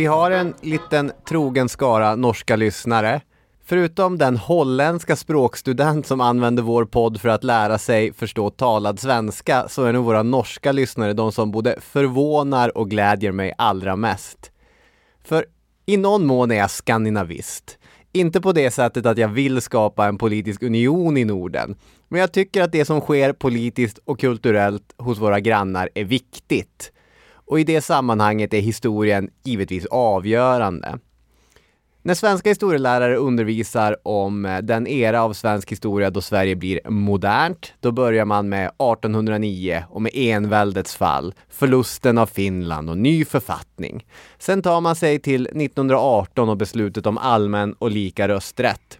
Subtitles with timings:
[0.00, 3.20] Vi har en liten trogen skara norska lyssnare.
[3.64, 9.68] Förutom den holländska språkstudent som använder vår podd för att lära sig förstå talad svenska
[9.68, 14.50] så är nog våra norska lyssnare de som både förvånar och glädjer mig allra mest.
[15.24, 15.46] För
[15.86, 17.78] i någon mån är jag skandinavist.
[18.12, 21.76] Inte på det sättet att jag vill skapa en politisk union i Norden,
[22.08, 26.92] men jag tycker att det som sker politiskt och kulturellt hos våra grannar är viktigt.
[27.50, 30.98] Och i det sammanhanget är historien givetvis avgörande.
[32.02, 37.74] När svenska historielärare undervisar om eh, den era av svensk historia då Sverige blir modernt,
[37.80, 44.06] då börjar man med 1809 och med enväldets fall, förlusten av Finland och ny författning.
[44.38, 48.98] Sen tar man sig till 1918 och beslutet om allmän och lika rösträtt.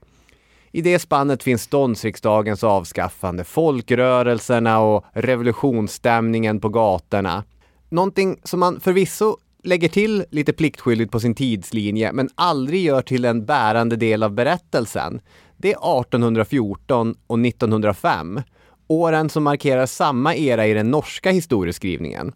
[0.73, 7.45] I det spannet finns ståndsriksdagens avskaffande, folkrörelserna och revolutionsstämningen på gatorna.
[7.91, 13.25] Någonting som man förvisso lägger till lite pliktskyldigt på sin tidslinje men aldrig gör till
[13.25, 15.21] en bärande del av berättelsen.
[15.57, 18.41] Det är 1814 och 1905,
[18.87, 22.33] åren som markerar samma era i den norska historieskrivningen.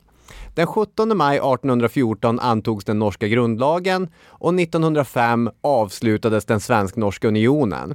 [0.55, 7.95] Den 17 maj 1814 antogs den norska grundlagen och 1905 avslutades den svensk-norska unionen.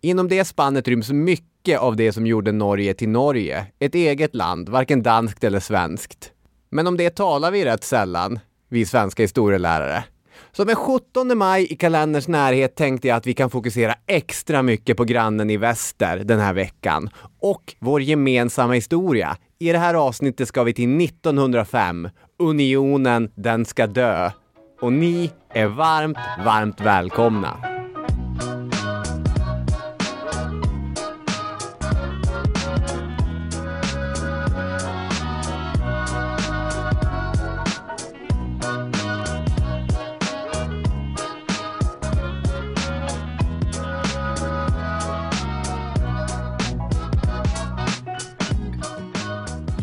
[0.00, 4.68] Inom det spannet ryms mycket av det som gjorde Norge till Norge, ett eget land,
[4.68, 6.31] varken danskt eller svenskt.
[6.72, 10.04] Men om det talar vi rätt sällan, vi svenska historielärare.
[10.52, 14.96] Så med 17 maj i kalenderns närhet tänkte jag att vi kan fokusera extra mycket
[14.96, 19.36] på grannen i väster den här veckan och vår gemensamma historia.
[19.58, 22.08] I det här avsnittet ska vi till 1905.
[22.38, 24.30] Unionen, den ska dö.
[24.80, 27.71] Och ni är varmt, varmt välkomna.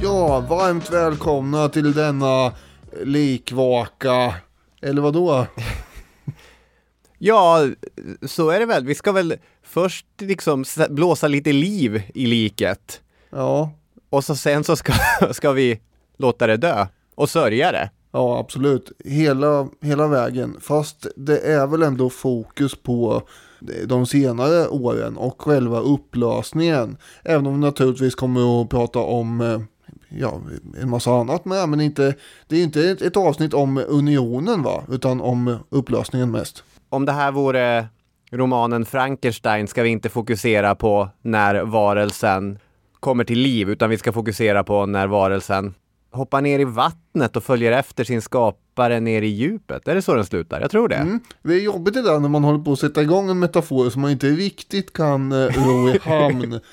[0.01, 2.53] Ja, varmt välkomna till denna
[3.03, 4.35] likvaka,
[4.81, 5.45] eller vad då?
[7.17, 7.67] Ja,
[8.21, 8.85] så är det väl.
[8.85, 13.01] Vi ska väl först liksom blåsa lite liv i liket.
[13.29, 13.71] Ja.
[14.09, 14.93] Och så sen så ska,
[15.31, 15.79] ska vi
[16.17, 17.89] låta det dö och sörja det.
[18.11, 18.91] Ja, absolut.
[19.05, 20.57] Hela, hela vägen.
[20.61, 23.23] Fast det är väl ändå fokus på
[23.85, 26.97] de senare åren och själva upplösningen.
[27.23, 29.61] Även om vi naturligtvis kommer att prata om eh,
[30.09, 30.41] ja,
[30.81, 32.15] en massa annat med, men inte,
[32.47, 36.63] det är inte ett, ett avsnitt om unionen va, utan om upplösningen mest.
[36.89, 37.87] Om det här vore
[38.31, 42.59] romanen Frankenstein ska vi inte fokusera på när varelsen
[42.99, 45.73] kommer till liv, utan vi ska fokusera på när varelsen
[46.11, 49.87] hoppar ner i vattnet och följer efter sin skapare ner i djupet.
[49.87, 50.61] Är det så den slutar?
[50.61, 50.95] Jag tror det.
[50.95, 51.19] Mm.
[51.43, 54.01] Det är jobbigt det där när man håller på att sätta igång en metafor som
[54.01, 56.59] man inte riktigt kan eh, ro i hamn.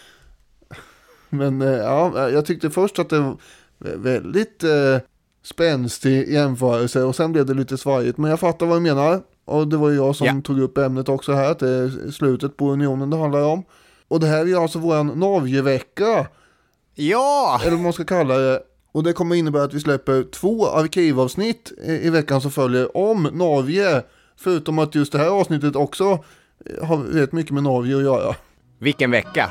[1.30, 3.36] Men eh, ja, jag tyckte först att det var
[3.78, 4.98] väldigt eh,
[5.42, 8.18] spänstig jämförelse och sen blev det lite svajigt.
[8.18, 9.20] Men jag fattar vad du menar.
[9.44, 10.40] Och det var ju jag som ja.
[10.44, 13.64] tog upp ämnet också här, att det är slutet på unionen det handlar om.
[14.08, 16.26] Och det här är alltså våran Norgevecka.
[16.94, 17.60] Ja!
[17.62, 18.62] Eller vad man ska kalla det.
[18.92, 23.22] Och det kommer innebära att vi släpper två arkivavsnitt i, i veckan som följer om
[23.22, 24.02] Norge.
[24.36, 26.24] Förutom att just det här avsnittet också
[26.82, 28.34] har rätt mycket med Norge att göra.
[28.78, 29.50] Vilken vecka!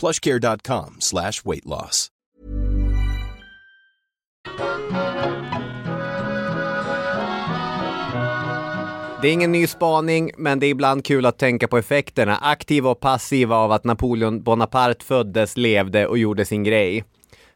[0.00, 2.10] plushcare.com slash weight loss.
[9.22, 12.90] Det är ingen ny spaning, men det är ibland kul att tänka på effekterna, aktiva
[12.90, 17.04] och passiva av att Napoleon Bonaparte föddes, levde och gjorde sin grej.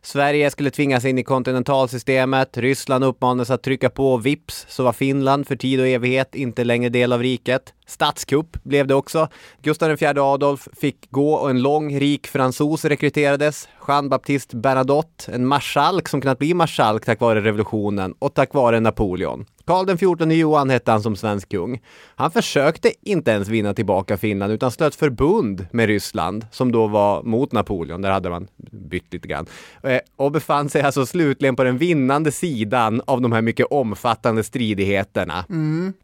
[0.03, 5.47] Sverige skulle tvingas in i kontinentalsystemet, Ryssland uppmanades att trycka på vips så var Finland
[5.47, 7.75] för tid och evighet inte längre del av riket.
[7.87, 9.29] Statskupp blev det också.
[9.63, 13.69] Gustav IV Adolf fick gå och en lång, rik fransos rekryterades.
[13.89, 18.81] Jean Baptiste Bernadotte, en marskalk som kunnat bli marskalk tack vare revolutionen och tack vare
[18.81, 19.45] Napoleon.
[19.67, 21.83] Karl den XIV Johan hette han som svensk kung.
[22.17, 27.23] Han försökte inte ens vinna tillbaka Finland utan slöt förbund med Ryssland som då var
[27.23, 28.03] mot Napoleon.
[28.03, 29.47] Där hade man bytt lite grann.
[29.83, 34.43] Eh, och befann sig alltså slutligen på den vinnande sidan av de här mycket omfattande
[34.43, 35.45] stridigheterna.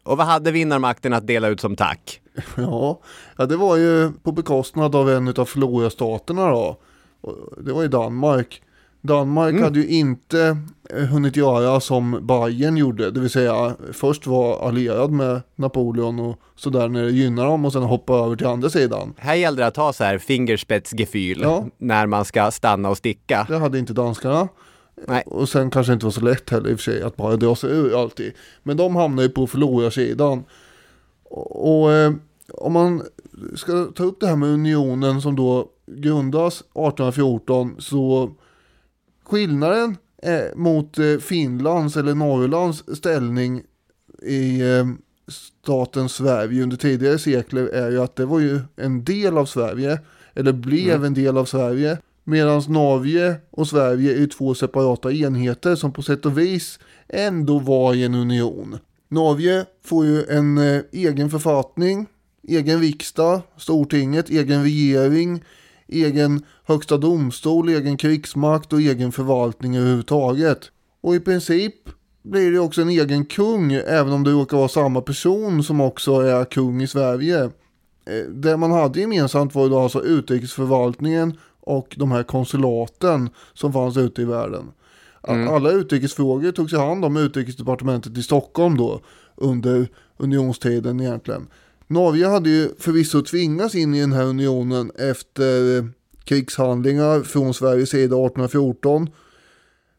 [0.03, 2.21] Och vad hade vinnarmakten att dela ut som tack?
[2.57, 2.99] Ja,
[3.37, 6.77] ja det var ju på bekostnad av en av Flora-staterna då.
[7.57, 8.61] Det var ju Danmark.
[9.01, 10.57] Danmark hade ju inte
[10.89, 16.39] eh, hunnit göra som Bayern gjorde, det vill säga först var allierad med Napoleon och
[16.55, 19.13] sådär när det gynnar dem och sen hoppa över till andra sidan.
[19.17, 21.65] Här gällde det att ha så här fingerspetsgefühl Ja.
[21.77, 23.45] när man ska stanna och sticka.
[23.49, 24.47] Det hade inte danskarna.
[25.07, 25.23] Nej.
[25.25, 27.55] Och sen kanske inte var så lätt heller i och för sig att bara dra
[27.55, 28.33] sig ur alltid.
[28.63, 30.43] Men de hamnar ju på förlorarsidan.
[31.31, 32.13] Och, och eh,
[32.53, 33.03] om man
[33.55, 38.31] ska ta upp det här med unionen som då grundas 1814 så
[39.23, 43.63] skillnaden eh, mot eh, Finlands eller Norrlands ställning
[44.21, 44.85] i eh,
[45.31, 49.99] staten Sverige under tidigare sekler är ju att det var ju en del av Sverige,
[50.33, 51.97] eller blev en del av Sverige.
[52.23, 57.93] Medan Norge och Sverige är två separata enheter som på sätt och vis ändå var
[57.93, 58.77] i en union.
[59.11, 62.05] Norge får ju en eh, egen författning,
[62.47, 65.43] egen riksdag, Stortinget, egen regering,
[65.87, 70.71] egen högsta domstol, egen krigsmakt och egen förvaltning överhuvudtaget.
[71.01, 71.75] Och i princip
[72.23, 76.19] blir det också en egen kung, även om det råkar vara samma person som också
[76.19, 77.43] är kung i Sverige.
[78.05, 83.73] Eh, det man hade gemensamt var ju då alltså utrikesförvaltningen och de här konsulaten som
[83.73, 84.71] fanns ute i världen.
[85.21, 89.01] Att Alla utrikesfrågor togs i hand om utrikesdepartementet i Stockholm då
[89.35, 89.87] under
[90.17, 91.47] unionstiden egentligen.
[91.87, 95.89] Norge hade ju förvisso tvingats in i den här unionen efter
[96.23, 99.09] krigshandlingar från Sveriges sida 1814.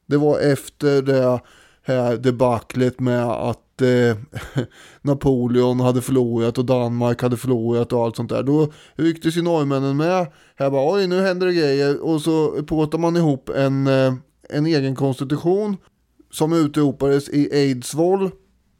[0.06, 1.40] Det var efter det
[1.82, 4.16] här debaclet med att eh,
[5.02, 8.42] Napoleon hade förlorat och Danmark hade förlorat och allt sånt där.
[8.42, 10.26] Då rycktes ju norrmännen med.
[10.56, 14.14] Här bara oj nu händer det grejer och så påtar man ihop en, eh,
[14.52, 15.76] en egen konstitution
[16.30, 18.30] som utropades i Eidsvoll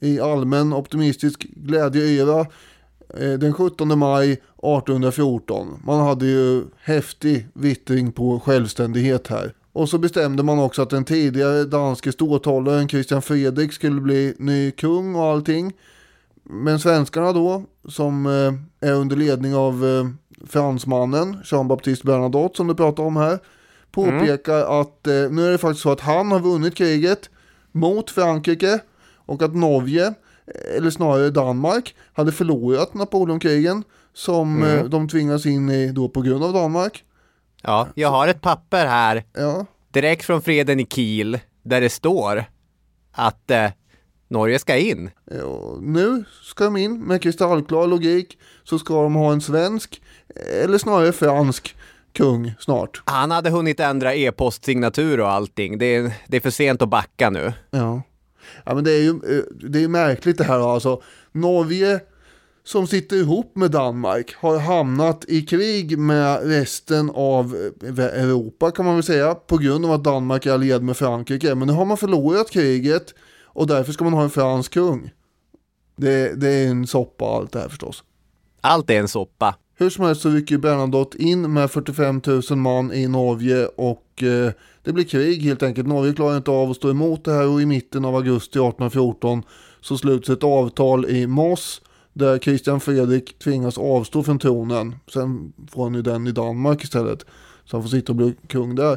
[0.01, 2.41] i allmän optimistisk glädjeyra
[3.19, 5.81] eh, den 17 maj 1814.
[5.85, 9.55] Man hade ju häftig vittring på självständighet här.
[9.73, 14.71] Och så bestämde man också att den tidigare danske ståthållaren Christian Fredrik skulle bli ny
[14.71, 15.73] kung och allting.
[16.43, 20.09] Men svenskarna då, som eh, är under ledning av eh,
[20.47, 23.39] fransmannen Jean Baptiste Bernadotte som du pratar om här,
[23.93, 27.31] påpekar att eh, nu är det faktiskt så att han har vunnit kriget
[27.73, 28.81] mot Frankrike
[29.17, 30.15] och att Norge,
[30.77, 33.85] eller snarare Danmark, hade förlorat Napoleonkrigen
[34.15, 37.05] som eh, de tvingas in i då på grund av Danmark.
[37.63, 42.45] Ja, jag har ett papper här Ja, direkt från freden i Kiel där det står
[43.13, 43.71] att eh,
[44.29, 45.11] Norge ska in.
[45.31, 50.03] Ja, nu ska de in med kristallklar logik så ska de ha en svensk
[50.65, 51.77] eller snarare fransk
[52.13, 53.03] kung snart.
[53.05, 55.79] Han hade hunnit ändra e-postsignatur och allting.
[55.79, 57.53] Det är, det är för sent att backa nu.
[57.71, 58.03] Ja.
[58.65, 61.03] ja, men det är ju eh, det är märkligt det här alltså.
[61.33, 62.01] Norge
[62.65, 68.85] som sitter ihop med Danmark har hamnat i krig med resten av eh, Europa kan
[68.85, 71.55] man väl säga på grund av att Danmark är allierad med Frankrike.
[71.55, 73.15] Men nu har man förlorat kriget
[73.45, 75.11] och därför ska man ha en fransk kung.
[75.97, 78.05] Det, det är en soppa allt det här förstås.
[78.61, 79.55] Allt är en soppa.
[79.83, 84.53] Hur som helst så rycker Bernadotte in med 45 000 man i Norge och eh,
[84.83, 85.89] det blir krig helt enkelt.
[85.89, 89.43] Norge klarar inte av att stå emot det här och i mitten av augusti 1814
[89.81, 91.81] så sluts ett avtal i Moss
[92.13, 94.95] där Christian Fredrik tvingas avstå från tronen.
[95.13, 97.27] Sen får han ju den i Danmark istället.
[97.65, 98.97] Så han får sitta och bli kung där.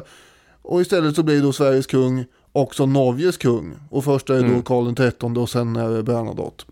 [0.62, 3.74] Och istället så blir då Sveriges kung också Norges kung.
[3.90, 4.62] Och först är det då Mm.
[4.62, 6.64] Karl XIII och sen är det Bernadotte.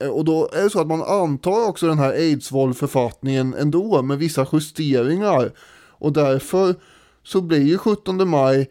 [0.00, 4.18] Eh, Och då är det så att man antar också den här Eidsvoll-författningen ändå med
[4.18, 5.52] vissa justeringar.
[5.90, 6.74] Och därför
[7.22, 8.70] så blir ju 17 maj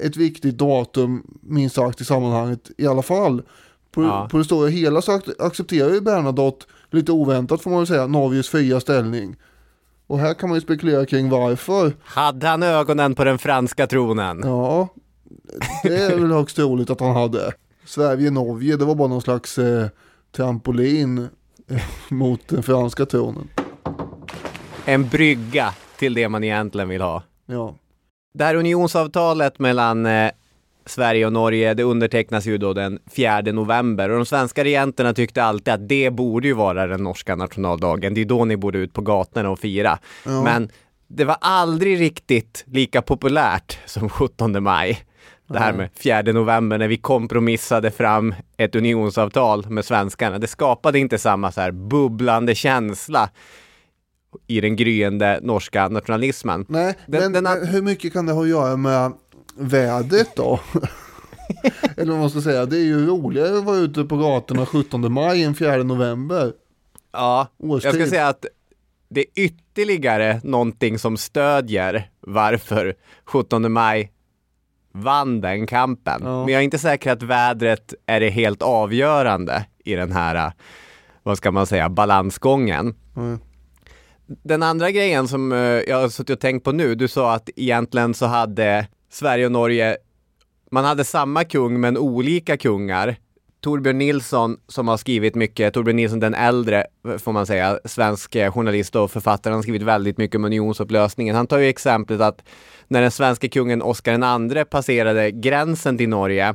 [0.00, 3.42] ett viktigt datum minst sagt i sammanhanget i alla fall.
[3.90, 4.28] På, Ja.
[4.30, 8.06] på det stora hela så ac- accepterar ju Bernadotte, lite oväntat får man väl säga,
[8.06, 9.36] Norges fria ställning.
[10.06, 11.92] Och här kan man ju spekulera kring varför.
[12.04, 14.40] Hade han ögonen på den franska tronen?
[14.44, 14.88] Ja,
[15.82, 17.52] det är väl högst troligt att han hade.
[17.86, 19.86] Sverige-Norge, det var bara någon slags eh,
[20.36, 21.28] trampolin
[22.08, 23.48] mot den franska tronen.
[24.84, 27.22] En brygga till det man egentligen vill ha.
[27.46, 27.74] Ja,
[28.34, 30.30] Det här unionsavtalet mellan eh,
[30.86, 35.44] Sverige och Norge, det undertecknas ju då den 4 november och de svenska regenterna tyckte
[35.44, 38.14] alltid att det borde ju vara den norska nationaldagen.
[38.14, 39.98] Det är då ni borde ut på gatorna och fira.
[40.24, 40.42] Ja.
[40.42, 40.70] Men
[41.08, 44.98] det var aldrig riktigt lika populärt som 17 maj.
[45.46, 50.38] Det här med 4 november när vi kompromissade fram ett unionsavtal med svenskarna.
[50.38, 53.30] Det skapade inte samma så här bubblande känsla
[54.46, 56.64] i den gryende norska nationalismen.
[56.68, 59.12] nej, Den- men, den men hur mycket kan det ha att göra med
[59.56, 60.60] vädret då?
[61.96, 65.12] Eller vad man ska säga, det är ju roligare att vara ute på gatorna 17
[65.12, 66.52] maj än 4 november.
[67.12, 67.88] Ja, Årstid.
[67.88, 68.44] jag ska säga att
[69.08, 74.12] det är ytterligare någonting som stödjer varför 17 maj
[75.02, 76.20] vann den kampen.
[76.24, 76.44] Ja.
[76.44, 80.52] Men jag är inte säker att vädret är det helt avgörande i den här,
[81.22, 82.94] vad ska man säga, balansgången.
[83.16, 83.38] Mm.
[84.26, 87.50] Den andra grejen som eh, jag har suttit och tänkt på nu, du sa att
[87.56, 89.96] egentligen så hade Sverige och Norge,
[90.70, 93.16] man hade samma kung men olika kungar.
[93.60, 96.86] Torbjörn Nilsson som har skrivit mycket, Torbjörn Nilsson den äldre
[97.18, 101.36] får man säga, svensk eh, journalist och författare, han har skrivit väldigt mycket om unionsupplösningen.
[101.36, 102.42] Han tar ju exemplet att
[102.88, 106.54] när den svenska kungen Oscar II passerade gränsen till Norge,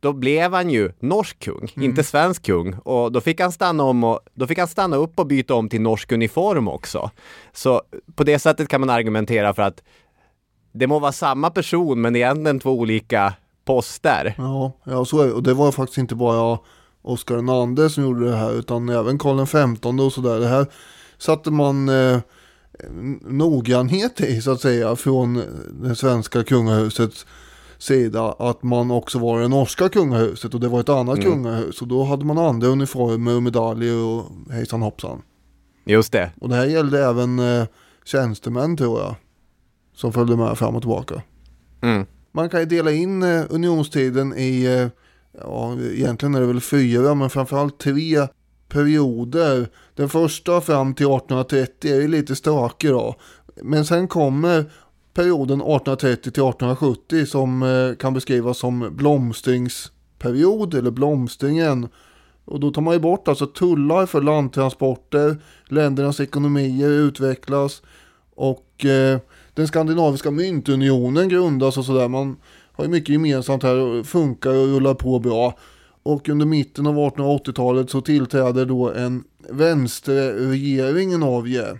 [0.00, 2.74] då blev han ju norsk kung, inte svensk kung.
[2.74, 5.68] Och då fick han stanna om och då fick han stanna upp och byta om
[5.68, 7.10] till norsk uniform också.
[7.52, 7.82] Så
[8.14, 9.82] på det sättet kan man argumentera för att
[10.72, 13.34] det må vara samma person, men egentligen två olika
[13.64, 14.34] poster.
[14.38, 15.32] Ja, ja så är det.
[15.32, 16.58] Och det var faktiskt inte bara
[17.02, 17.36] Oscar
[17.82, 20.40] II som gjorde det här, utan även Karl XV och sådär.
[20.40, 20.66] Det här
[21.18, 22.18] satte man eh,
[23.20, 25.42] noggrannhet i, så att säga, från
[25.82, 27.26] det svenska kungahusets
[27.78, 31.30] sida, att man också var det norska kungahuset och det var ett annat Mm.
[31.32, 31.82] kungahus.
[31.82, 35.22] Och då hade man andra uniformer och medaljer och hejsan hoppsan.
[35.84, 36.30] Just det.
[36.40, 37.64] Och det här gällde även eh,
[38.04, 39.14] tjänstemän tror jag,
[39.94, 41.22] som följde med fram och tillbaka.
[41.80, 42.06] Mm.
[42.32, 44.88] Man kan ju dela in eh, unionstiden i, eh,
[45.44, 48.26] ja egentligen är det väl fyra, men framförallt tre
[48.72, 49.68] perioder.
[49.94, 53.14] Den första fram till 1830 är lite stökig då.
[53.62, 54.64] Men sen kommer
[55.14, 61.88] perioden 1830 till 1870 som eh, kan beskrivas som blomstringsperiod eller blomstringen.
[62.44, 65.36] Och då tar man ju bort alltså tullar för landtransporter,
[65.68, 67.82] ländernas ekonomier utvecklas
[68.34, 69.18] och eh,
[69.54, 72.08] den skandinaviska myntunionen grundas och sådär.
[72.08, 72.36] Man
[72.72, 75.58] har ju mycket gemensamt här och funkar och rullar på bra.
[76.02, 81.78] Och under mitten av 1880-talet så tillträder då en vänsterregering i Norge.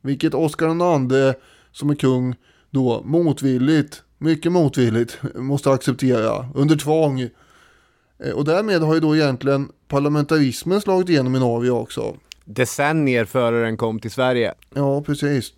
[0.00, 1.34] Vilket Oscar II
[1.72, 2.34] som är kung
[2.70, 7.20] då motvilligt, mycket motvilligt, måste acceptera under tvång.
[7.20, 12.16] Eh, Och därmed har ju då egentligen parlamentarismen slagit igenom i Norge också.
[12.44, 14.54] Decennier före den kom till Sverige.
[14.74, 15.52] Ja, precis.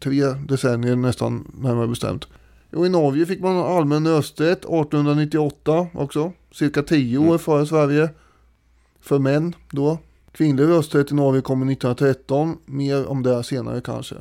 [0.00, 2.26] Tre decennier nästan närmare bestämt.
[2.72, 6.32] Och i Norge fick man allmän rösträtt 1898 också.
[6.52, 8.10] Cirka tio år före Sverige.
[9.00, 9.98] För män då.
[10.32, 12.58] Kvinnlig rösträtt i Norge kommer 1913.
[12.66, 14.14] Mer om det senare kanske.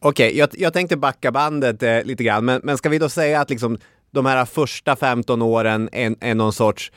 [0.00, 3.40] Okej, jag, jag tänkte backa bandet eh, lite grann, men, men ska vi då säga
[3.40, 3.78] att liksom
[4.10, 6.92] de här första 15 åren är, är någon sorts,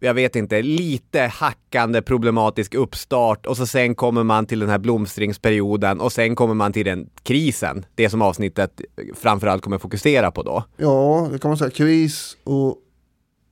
[0.00, 4.78] jag vet inte, lite hackande problematisk uppstart och så sen kommer man till den här
[4.78, 8.80] blomstringsperioden och sen kommer man till den krisen, det som avsnittet
[9.14, 10.64] framförallt kommer fokusera på då.
[10.76, 11.70] Ja, det kan man säga.
[11.70, 12.76] Kris och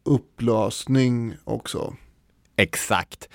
[0.04, 1.94] upplösning också.
[2.56, 3.28] Exakt.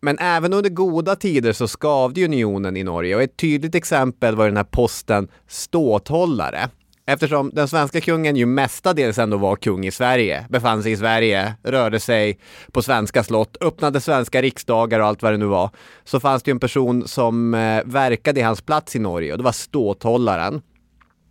[0.00, 4.46] Men även under goda tider så skavde unionen i Norge och ett tydligt exempel var
[4.46, 6.68] den här posten ståthållare.
[7.08, 11.54] Eftersom den svenska kungen ju mestadels ändå var kung i Sverige, befann sig i Sverige,
[11.62, 12.38] rörde sig
[12.72, 15.70] på svenska slott, öppnade svenska riksdagar och allt vad det nu var,
[16.04, 19.38] så fanns det ju en person som eh, verkade i hans plats i Norge och
[19.38, 20.62] det var ståthållaren.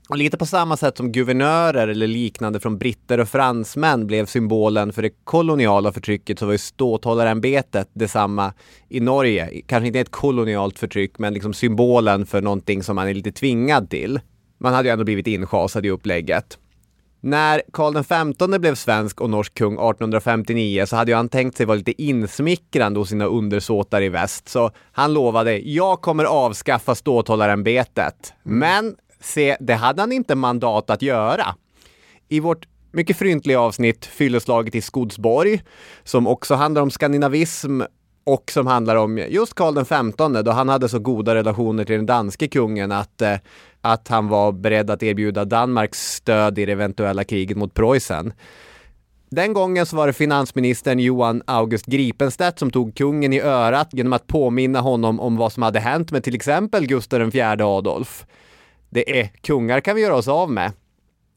[0.10, 4.94] Och lite på samma sätt som guvernörer eller liknande från britter och fransmän blev symbolen
[4.94, 8.54] för det koloniala förtrycket så var ju ståthållarämbetet detsamma
[8.90, 9.62] i Norge.
[9.68, 13.90] Kanske inte ett kolonialt förtryck men liksom symbolen för någonting som man är lite tvingad
[13.90, 14.20] till.
[14.58, 16.58] Man hade ju ändå blivit inschasad i upplägget.
[17.22, 21.66] När Karl XV blev svensk och norsk kung 1859 så hade ju han tänkt sig
[21.66, 24.50] vara lite insmickrande hos sina undersåtar i väst.
[24.50, 28.34] Så han lovade, jag kommer avskaffa ståthållarämbetet.
[28.44, 28.96] Men
[29.26, 31.56] se, det hade han inte mandat att göra.
[32.30, 35.62] I vårt mycket fryntliga avsnitt Fylleslaget i Skodsborg,
[36.04, 37.82] som också handlar om skandinavism
[38.24, 42.06] och som handlar om just Karl XV då han hade så goda relationer till den
[42.06, 43.36] danske kungen att, eh,
[43.82, 48.34] att han var beredd att erbjuda Danmarks stöd i det eventuella kriget mot Preussen.
[49.30, 54.14] Den gången så var det finansministern Johan August Gripenstedt som tog kungen i örat genom
[54.14, 58.26] att påminna honom om vad som hade hänt med till exempel Gustav IV Adolf.
[58.96, 60.72] Det är kungar kan vi göra oss av med,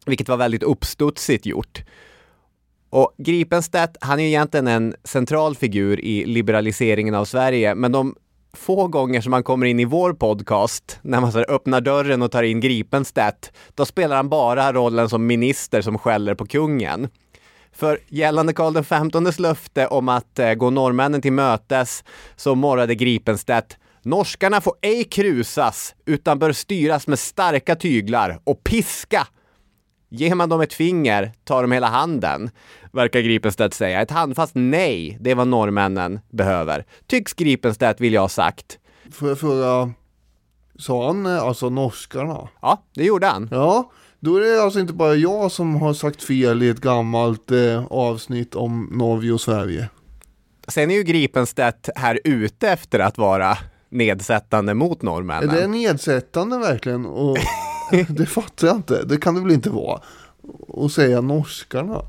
[0.06, 1.82] vilket var väldigt uppstudsigt gjort.
[2.90, 8.14] Och Gripenstedt, han är ju egentligen en central figur i liberaliseringen av Sverige, men de
[8.52, 12.22] få gånger som han kommer in i vår podcast, när man så här öppnar dörren
[12.22, 17.08] och tar in Gripenstedt, då spelar han bara rollen som minister som skäller på kungen.
[17.72, 22.04] För gällande Karl XVs löfte om att eh, gå norrmännen till mötes
[22.36, 29.26] så morrade Gripenstedt Norskarna får ej krusas utan bör styras med starka tyglar och piska
[30.08, 32.50] Ger man dem ett finger tar de hela handen,
[32.92, 34.02] verkar Gripenstedt säga.
[34.02, 36.84] Ett handfast nej, det är vad norrmännen behöver.
[37.06, 38.78] Tycks Gripenstedt vill jag ha sagt.
[39.12, 39.92] Får jag fråga,
[40.78, 42.48] sa han eh, alltså norskarna?
[42.62, 43.48] Ja, det gjorde han.
[43.50, 47.50] Ja, då är det alltså inte bara jag som har sagt fel i ett gammalt
[47.50, 49.88] eh, avsnitt om Norge och Sverige.
[50.68, 55.50] Sen är ju Gripenstedt här ute efter att vara nedsättande mot norrmännen.
[55.50, 57.06] Är det nedsättande verkligen?
[57.06, 57.38] Och
[58.08, 59.04] det fattar jag inte.
[59.04, 60.00] Det kan det väl inte vara.
[60.68, 62.02] Och säga norskarna.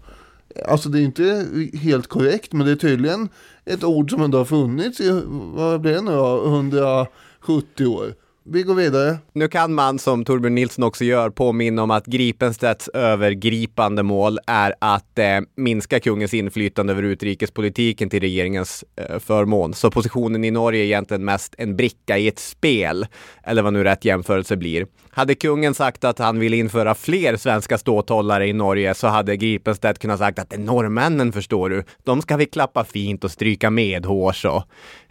[0.68, 3.30] Alltså det är inte helt korrekt men det är tydligen
[3.66, 5.22] ett ord som ändå har funnits i,
[5.54, 8.14] vad blir det nu då, 170 år.
[8.44, 9.18] Vi går vidare.
[9.34, 14.76] Nu kan man, som Torbjörn Nilsson också gör, påminna om att Gripenstedts övergripande mål är
[14.80, 19.74] att eh, minska kungens inflytande över utrikespolitiken till regeringens eh, förmån.
[19.74, 23.08] Så positionen i Norge är egentligen mest en bricka i ett spel,
[23.44, 24.88] eller vad nu rätt jämförelse blir.
[25.12, 30.00] Hade kungen sagt att han vill införa fler svenska ståthållare i Norge så hade Gripenstedt
[30.00, 31.84] kunnat sagt att det är norrmännen förstår du.
[32.04, 34.64] De ska vi klappa fint och stryka medhårs och,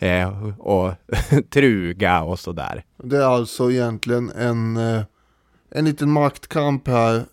[0.03, 0.93] eh, och
[1.51, 2.85] truga och sådär.
[3.03, 5.03] Det är alltså egentligen en, eh,
[5.71, 7.25] en liten maktkamp här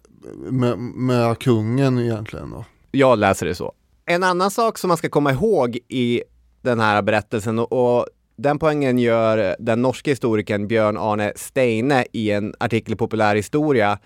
[0.51, 2.65] med, med kungen egentligen då.
[2.91, 3.73] Jag läser det så.
[4.06, 6.23] En annan sak som man ska komma ihåg i
[6.62, 12.32] den här berättelsen och, och den poängen gör den norska historikern Björn Arne Steine i
[12.32, 13.99] en artikel i Populär historia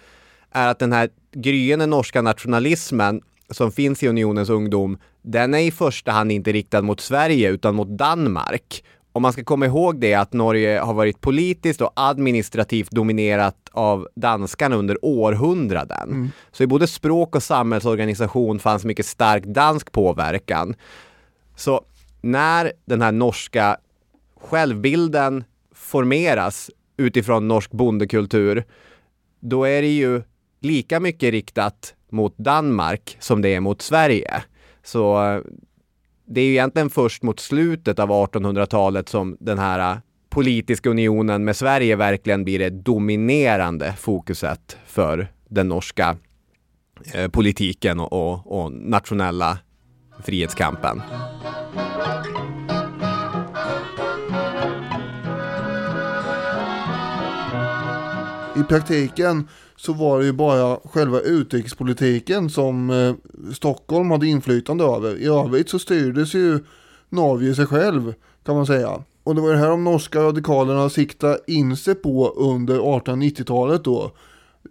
[0.51, 5.71] är att den här gryende norska nationalismen som finns i unionens ungdom, den är i
[5.71, 8.83] första hand inte riktad mot Sverige utan mot Danmark.
[9.11, 14.07] Och man ska komma ihåg det att Norge har varit politiskt och administrativt dominerat av
[14.15, 16.09] danskarna under århundraden.
[16.09, 16.31] Mm.
[16.51, 20.75] Så i både språk och samhällsorganisation fanns mycket stark dansk påverkan.
[21.55, 21.81] Så
[22.21, 23.77] när den här norska
[24.41, 25.43] självbilden
[25.75, 28.65] formeras utifrån norsk bondekultur,
[29.39, 30.21] då är det ju
[30.59, 34.43] lika mycket riktat mot Danmark som det är mot Sverige.
[34.83, 35.41] Så eh,
[36.29, 39.97] det är ju egentligen först mot slutet av 1800-talet som den här äh,
[40.29, 46.17] politiska unionen med Sverige verkligen blir det dominerande fokuset för den norska
[47.13, 49.57] eh, politiken och, och, och nationella
[50.23, 51.01] frihetskampen.
[58.55, 59.47] i praktiken
[59.79, 63.15] så var det ju bara själva utrikespolitiken som eh,
[63.53, 65.17] Stockholm hade inflytande över.
[65.17, 66.59] I övrigt så styrdes ju
[67.09, 68.13] Norge sig själv
[68.45, 69.03] kan man säga.
[69.23, 74.11] Och det var det här de norska radikalerna siktade in sig på under 1890-talet då.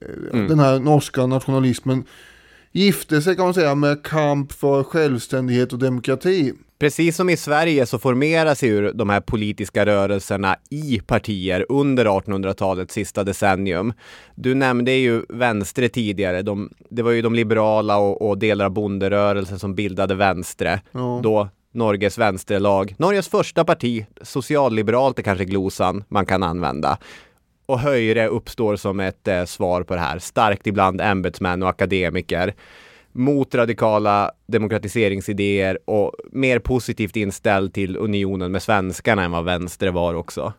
[0.00, 0.48] Eh, mm.
[0.48, 2.04] Den här norska nationalismen
[2.72, 6.52] gifte sig kan man säga med kamp för självständighet och demokrati.
[6.78, 12.94] Precis som i Sverige så formeras ju de här politiska rörelserna i partier under 1800-talets
[12.94, 13.92] sista decennium.
[14.34, 16.42] Du nämnde ju Vänstre tidigare.
[16.42, 20.80] De, det var ju de liberala och, och delar av bonderörelsen som bildade Vänstre.
[20.92, 21.20] Ja.
[21.22, 22.94] Då Norges vänsterlag.
[22.98, 26.98] Norges första parti, socialliberalt är kanske glosan man kan använda.
[27.66, 30.18] Och Höjre uppstår som ett eh, svar på det här.
[30.18, 32.54] Starkt ibland ämbetsmän och akademiker
[33.18, 40.14] mot radikala demokratiseringsidéer och mer positivt inställd till unionen med svenskarna än vad vänster var
[40.14, 40.52] också.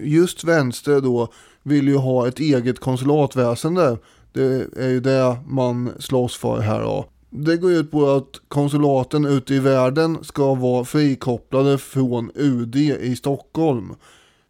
[0.00, 1.28] Just vänster då
[1.62, 3.98] vill ju ha ett eget konsulatväsende.
[4.32, 7.06] Det är ju det man slåss för här då.
[7.30, 13.16] Det går ut på att konsulaten ute i världen ska vara frikopplade från UD i
[13.16, 13.94] Stockholm.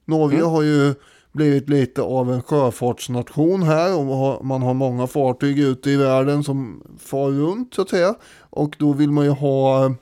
[0.04, 0.50] Norge mm.
[0.50, 0.94] har ju
[1.36, 6.82] blivit lite av en sjöfartsnation här och man har många fartyg ute i världen som
[6.98, 8.14] far runt så att säga.
[8.50, 9.94] Och då vill man ju ha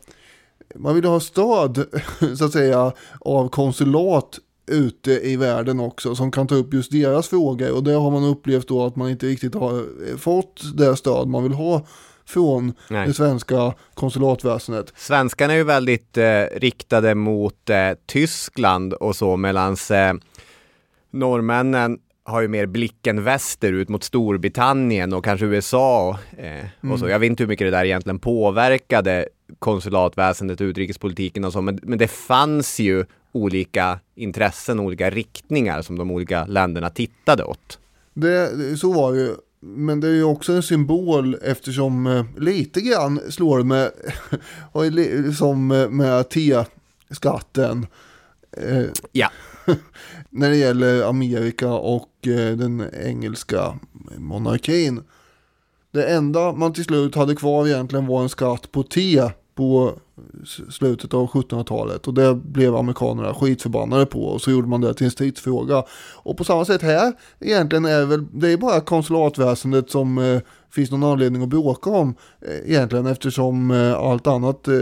[0.74, 1.84] man vill ha stöd
[2.38, 7.28] så att säga av konsulat ute i världen också som kan ta upp just deras
[7.28, 9.84] frågor och det har man upplevt då att man inte riktigt har
[10.16, 11.86] fått det stöd man vill ha
[12.26, 13.06] från Nej.
[13.06, 14.92] det svenska konsulatväsendet.
[14.96, 20.12] Svenskarna är ju väldigt eh, riktade mot eh, Tyskland och så medan eh,
[21.14, 26.98] norrmännen har ju mer blicken västerut mot Storbritannien och kanske USA eh, och mm.
[26.98, 27.08] så.
[27.08, 31.98] Jag vet inte hur mycket det där egentligen påverkade konsulatväsendet, utrikespolitiken och så, men, men
[31.98, 37.78] det fanns ju olika intressen, olika riktningar som de olika länderna tittade åt.
[38.14, 39.34] Det, så var det ju.
[39.60, 43.90] Men det är ju också en symbol eftersom eh, lite grann slår med,
[45.36, 47.86] som med T-skatten.
[48.56, 49.30] Eh, ja.
[50.30, 53.78] när det gäller Amerika och eh, den engelska
[54.18, 55.02] monarkin.
[55.92, 59.98] Det enda man till slut hade kvar egentligen var en skatt på te på
[60.70, 65.04] slutet av 1700-talet och det blev amerikanerna skitförbannade på och så gjorde man det till
[65.04, 65.84] en stridsfråga.
[66.14, 70.40] Och på samma sätt här egentligen är väl, det är bara konsulatväsendet som eh,
[70.70, 74.74] finns någon anledning att bråka om eh, egentligen eftersom eh, allt annat eh,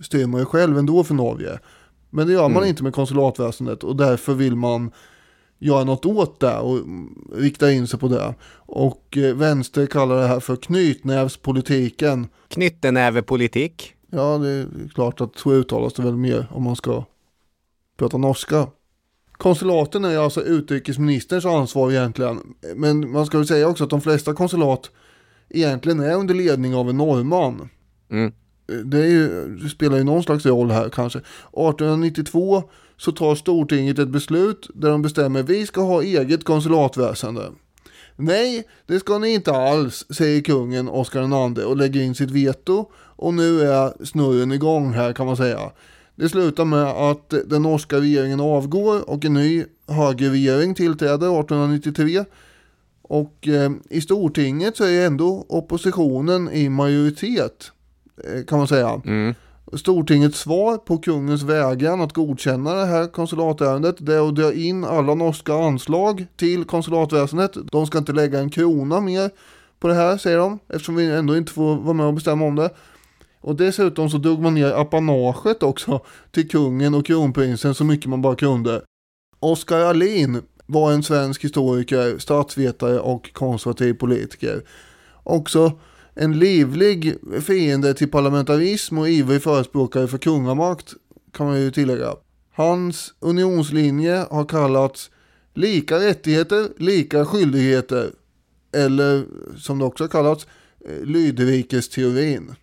[0.00, 1.58] styr man ju själv ändå för Norge.
[2.10, 2.68] Men det gör man mm.
[2.68, 4.90] inte med konsulatväsendet och därför vill man
[5.58, 6.78] göra något åt det och
[7.34, 8.34] rikta in sig på det.
[8.54, 12.28] Och eh, vänster kallar det här för knytnävspolitiken.
[12.48, 13.94] Knyttenävepolitik?
[14.10, 17.04] Ja, det är klart att så uttalas det väl mer om man ska
[17.96, 18.66] prata norska.
[19.32, 22.54] Konsulaten är alltså utrikesministerns ansvar egentligen.
[22.76, 24.90] Men man ska väl säga också att de flesta konsulat
[25.48, 27.68] egentligen är under ledning av en norrman.
[28.10, 28.32] Mm.
[28.84, 31.18] Det, är ju, det spelar ju någon slags roll här kanske.
[31.18, 32.62] 1892
[32.96, 37.50] så tar Stortinget ett beslut där de bestämmer att vi ska ha eget konsulatväsende.
[38.16, 42.90] Nej, det ska ni inte alls, säger kungen Oscar II och lägger in sitt veto.
[42.94, 45.60] Och nu är snurren igång här kan man säga.
[46.14, 52.24] Det slutar med att den norska regeringen avgår och en ny högerregering tillträder 1893.
[53.02, 57.72] Och eh, i Stortinget så är ändå oppositionen i majoritet
[58.46, 59.00] kan man säga.
[59.04, 59.34] Mm.
[59.72, 64.84] Stortingets svar på kungens vägran att godkänna det här konsulatärendet det är att dra in
[64.84, 67.52] alla norska anslag till konsulatväsendet.
[67.72, 69.30] De ska inte lägga en krona mer
[69.78, 72.56] på det här säger de eftersom vi ändå inte får vara med och bestämma om
[72.56, 72.70] det.
[73.40, 76.00] Och dessutom så drog man ner apanaget också
[76.30, 78.82] till kungen och kronprinsen så mycket man bara kunde.
[79.40, 84.62] Oskar Alin var en svensk historiker, statsvetare och konservativ politiker.
[85.22, 85.72] Också
[86.16, 90.94] en livlig fiende till parlamentarism och ivrig förespråkare för kungamakt
[91.32, 92.14] kan man ju tillägga.
[92.52, 95.10] Hans unionslinje har kallats
[95.54, 98.10] lika rättigheter, lika skyldigheter.
[98.74, 99.24] Eller
[99.56, 100.46] som det också har kallats,
[100.88, 102.54] eh, lydrikesteorin.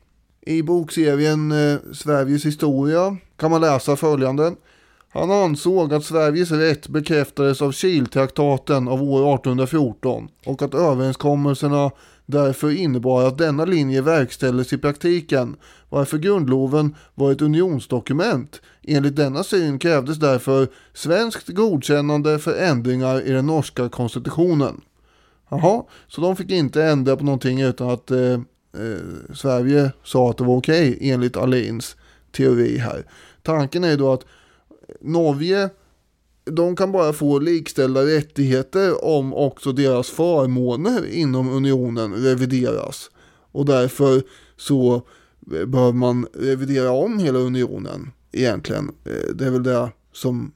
[0.41, 4.53] I bokserien eh, Sveriges historia kan man läsa följande.
[5.09, 11.91] Han ansåg att Sveriges rätt bekräftades av Kiltraktaten av år 1814 och att överenskommelserna
[12.25, 15.55] därför innebar att denna linje verkställdes i praktiken,
[15.89, 18.61] varför grundloven var ett unionsdokument.
[18.81, 24.81] Enligt denna syn krävdes därför svenskt godkännande för ändringar i den norska konstitutionen.
[25.49, 30.37] Jaha, så de fick inte ändra på någonting utan att eh, eh, Sverige sa att
[30.37, 31.95] det var okej okay, enligt Alins
[32.31, 33.05] teori här.
[33.41, 34.25] Tanken är då att
[35.01, 35.69] Norge
[36.45, 43.09] de kan bara få likställda rättigheter om också deras förmåner inom unionen revideras.
[43.51, 44.23] Och därför
[44.57, 44.95] så
[45.53, 48.91] eh, behöver man revidera om hela unionen egentligen.
[49.05, 50.51] Eh, det är väl det som,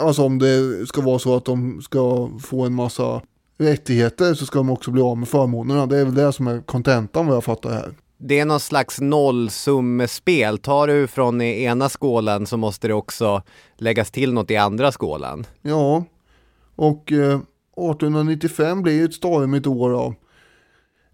[0.00, 3.22] alltså om det ska vara så att de ska få en massa
[3.58, 5.86] rättigheter så ska de också bli av med förmånerna.
[5.86, 9.00] Det är väl det som är kontentan vad jag fattar här det är någon slags
[9.00, 10.58] nollsummespel.
[10.58, 13.42] Tar du från ena skålen så måste det också
[13.76, 15.46] läggas till något i andra skålen.
[15.62, 16.04] Ja,
[16.76, 20.14] och eh, 1895 blir ju ett stormigt år då.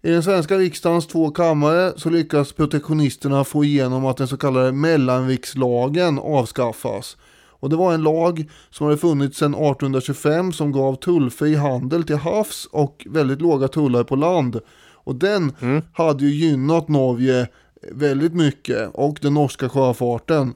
[0.03, 4.71] I den svenska riksdagens två kammare så lyckas protektionisterna få igenom att den så kallade
[4.71, 7.17] mellanrikslagen avskaffas.
[7.59, 12.15] Och det var en lag som hade funnits sedan 1825 som gav tullfri handel till
[12.15, 14.59] havs och väldigt låga tullar på land.
[15.05, 15.81] Och den mm.
[15.93, 17.47] hade ju gynnat Norge
[17.91, 20.53] väldigt mycket och den norska sjöfarten.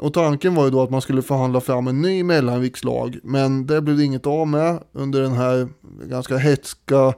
[0.00, 3.18] Och tanken var ju då att man skulle förhandla fram en ny mellanrikslag.
[3.22, 5.68] Men det blev det inget av med under den här
[6.04, 7.14] ganska hetska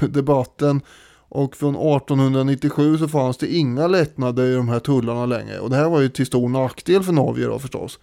[0.00, 0.80] debatten.
[1.28, 5.58] Och från 1897 så fanns det inga lättnader i de här tullarna längre.
[5.58, 7.98] Och det här var ju till stor nackdel för Norge då förstås.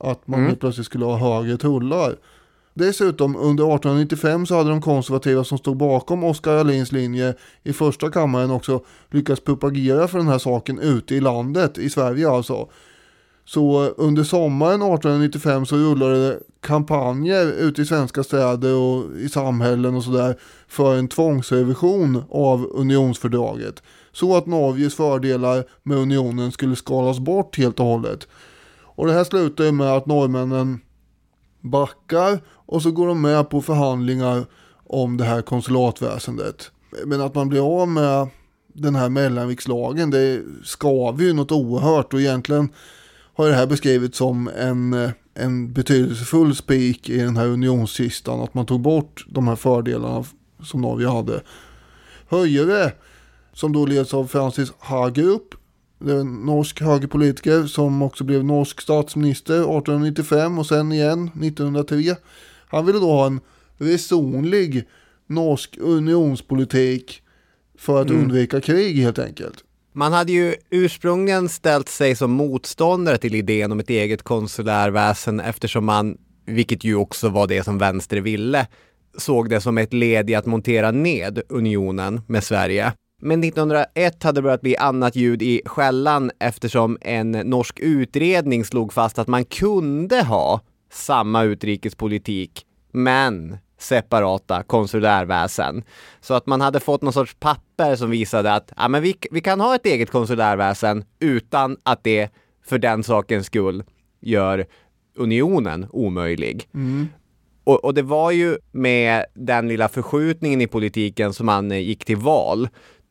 [0.00, 0.56] Att man mm.
[0.56, 2.16] plötsligt skulle ha högre tullar.
[2.74, 8.10] Dessutom under 1895 så hade de konservativa som stod bakom Oskar Alins linje i första
[8.10, 8.80] kammaren också
[9.10, 12.68] lyckats propagera för den här saken ute i landet, i Sverige alltså.
[13.44, 19.94] Så under sommaren 1895 så rullade det kampanjer ute i svenska städer och i samhällen
[19.94, 20.36] och sådär
[20.68, 23.82] för en tvångsrevision av unionsfördraget.
[24.12, 28.28] Så att Norges fördelar med unionen skulle skalas bort helt och hållet.
[28.82, 30.80] Och det här slutar ju med att norrmännen
[31.60, 32.40] backar
[32.72, 34.44] och så går de med på förhandlingar
[34.86, 36.70] om det här konsulatväsendet.
[37.04, 38.28] Men att man blir av med
[38.72, 42.68] den här mellanrikslagen det skaver ju något oerhört och egentligen
[43.34, 48.40] har det här beskrivits som en, en betydelsefull spik i den här unionskistan.
[48.40, 50.24] Att man tog bort de här fördelarna
[50.62, 51.42] som Norge hade.
[52.28, 52.92] Höjere,
[53.52, 55.54] som då leds av Francis Hagerup,
[55.98, 62.16] det är en norsk högerpolitiker som också blev norsk statsminister 1895 och sen igen 1903.
[62.72, 63.40] Han ville då ha en
[63.78, 64.84] resonlig
[65.26, 67.22] norsk unionspolitik
[67.78, 68.22] för att mm.
[68.22, 69.64] undvika krig helt enkelt.
[69.92, 75.84] Man hade ju ursprungligen ställt sig som motståndare till idén om ett eget konsulärväsen eftersom
[75.84, 78.66] man, vilket ju också var det som vänster ville,
[79.18, 82.92] såg det som ett led i att montera ned unionen med Sverige.
[83.22, 88.92] Men 1901 hade det börjat bli annat ljud i skällan eftersom en norsk utredning slog
[88.92, 90.60] fast att man kunde ha
[90.92, 95.84] samma utrikespolitik, men separata konsulärväsen.
[96.20, 99.40] Så att man hade fått någon sorts papper som visade att ja, men vi, vi
[99.40, 102.30] kan ha ett eget konsulärväsen utan att det
[102.64, 103.84] för den sakens skull
[104.20, 104.66] gör
[105.16, 106.68] unionen omöjlig.
[106.74, 107.08] Mm.
[107.64, 112.16] Och, och, det var ju med den lilla förskjutningen i politiken som man gick till
[112.16, 112.68] val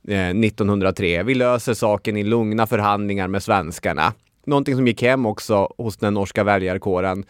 [0.07, 1.17] 1903.
[1.17, 4.13] Eh, vi löser saken i lugna förhandlingar med svenskarna.
[4.45, 7.25] Någonting som gick hem också hos den norska väljarkåren.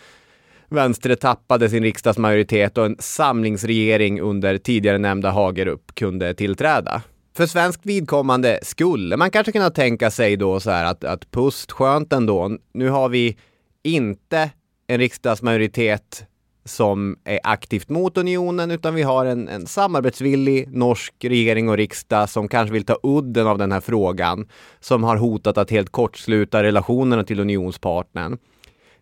[0.74, 7.02] Vänstret tappade sin riksdagsmajoritet och en samlingsregering under tidigare nämnda Hagerup kunde tillträda.
[7.36, 11.72] För svenskt vidkommande skulle man kanske kunna tänka sig då så här att, att pust
[11.72, 12.58] skönt ändå.
[12.74, 13.38] Nu har vi
[13.84, 14.50] inte
[14.88, 16.24] en riksdagsmajoritet
[16.66, 22.30] som är aktivt mot unionen, utan vi har en, en samarbetsvillig norsk regering och riksdag
[22.30, 24.48] som kanske vill ta udden av den här frågan,
[24.80, 28.38] som har hotat att helt kortsluta relationerna till unionspartnern.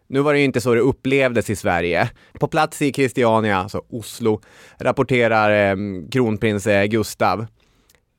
[0.09, 2.09] Nu var det ju inte så det upplevdes i Sverige.
[2.39, 4.41] På plats i Christiania, alltså Oslo,
[4.77, 7.45] rapporterar ehm, eh, kronprins Gustav.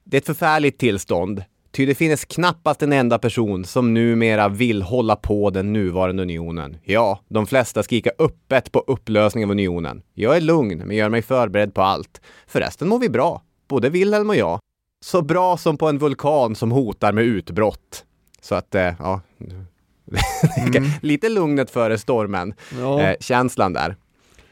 [0.05, 1.45] Det är ett förfärligt tillstånd.
[1.73, 6.77] Ty det finns knappast en enda person som numera vill hålla på den nuvarande unionen.
[6.85, 10.03] Ja, de flesta skriker öppet på upplösning av unionen.
[10.15, 12.21] Jag är lugn, men gör mig förberedd på allt.
[12.47, 14.59] Förresten mår vi bra, både Wilhelm och jag.
[15.05, 18.05] Så bra som på en vulkan som hotar med utbrott.
[18.41, 19.21] Så att, eh, ja.
[20.75, 20.91] Mm.
[21.03, 23.01] Lite lugnet före stormen, ja.
[23.01, 23.97] eh, känslan där.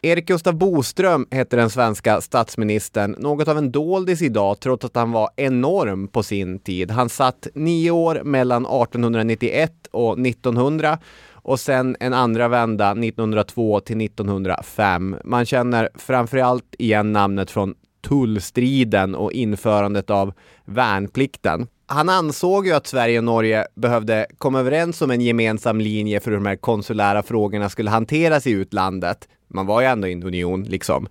[0.02, 5.12] Erik Gustaf Boström hette den svenska statsministern, något av en doldis idag trots att han
[5.12, 6.90] var enorm på sin tid.
[6.90, 10.98] Han satt nio år mellan 1891 och 1900
[11.32, 15.16] och sen en andra vända 1902 till 1905.
[15.24, 17.74] Man känner framförallt igen namnet från
[18.08, 20.32] tullstriden och införandet av
[20.64, 21.66] värnplikten.
[21.90, 26.30] Han ansåg ju att Sverige och Norge behövde komma överens om en gemensam linje för
[26.30, 29.28] hur de här konsulära frågorna skulle hanteras i utlandet.
[29.50, 31.08] Man var ju ändå i en union liksom.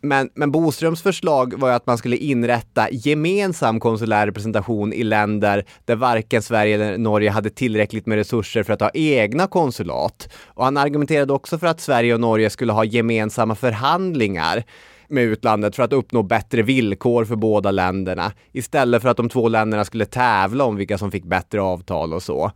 [0.00, 5.64] Men, men Boströms förslag var ju att man skulle inrätta gemensam konsulär representation i länder
[5.84, 10.28] där varken Sverige eller Norge hade tillräckligt med resurser för att ha egna konsulat.
[10.46, 14.64] Och han argumenterade också för att Sverige och Norge skulle ha gemensamma förhandlingar
[15.12, 19.48] med utlandet för att uppnå bättre villkor för båda länderna istället för att de två
[19.48, 22.50] länderna skulle tävla om vilka som fick bättre avtal och så.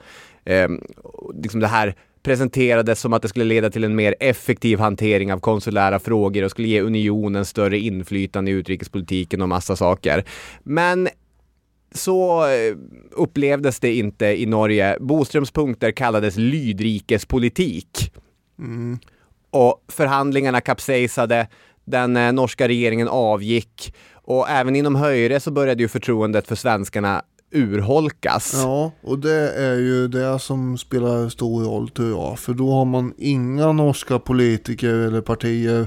[0.44, 0.68] Eh,
[1.42, 5.38] liksom det här presenterades som att det skulle leda till en mer effektiv hantering av
[5.38, 10.24] konsulära frågor och skulle ge unionen större inflytande i utrikespolitiken och massa saker.
[10.62, 11.08] Men
[11.94, 12.76] så eh,
[13.10, 14.96] upplevdes det inte i Norge.
[15.00, 18.12] Boströms punkter kallades lydrikespolitik.
[18.58, 18.98] Mm.
[19.50, 21.48] Och förhandlingarna kapsejsade,
[21.86, 27.22] den eh, norska regeringen avgick och även inom Höjre så började ju förtroendet för svenskarna
[27.50, 28.52] urholkas.
[28.54, 32.38] Ja, och det är ju det som spelar stor roll tror jag.
[32.38, 35.86] För då har man inga norska politiker eller partier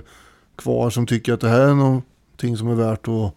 [0.58, 3.34] kvar som tycker att det här är någonting som är värt att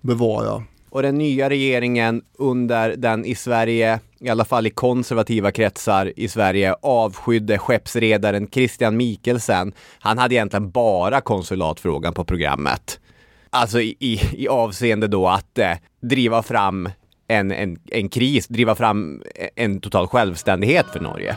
[0.00, 0.62] bevara.
[0.90, 6.28] Och den nya regeringen under den i Sverige, i alla fall i konservativa kretsar i
[6.28, 9.72] Sverige, avskydde skeppsredaren Christian Mikkelsen.
[9.98, 13.00] Han hade egentligen bara konsulatfrågan på programmet.
[13.50, 16.88] Alltså i, i, i avseende då att eh, driva fram
[17.28, 19.22] en, en, en kris, driva fram
[19.56, 21.36] en total självständighet för Norge.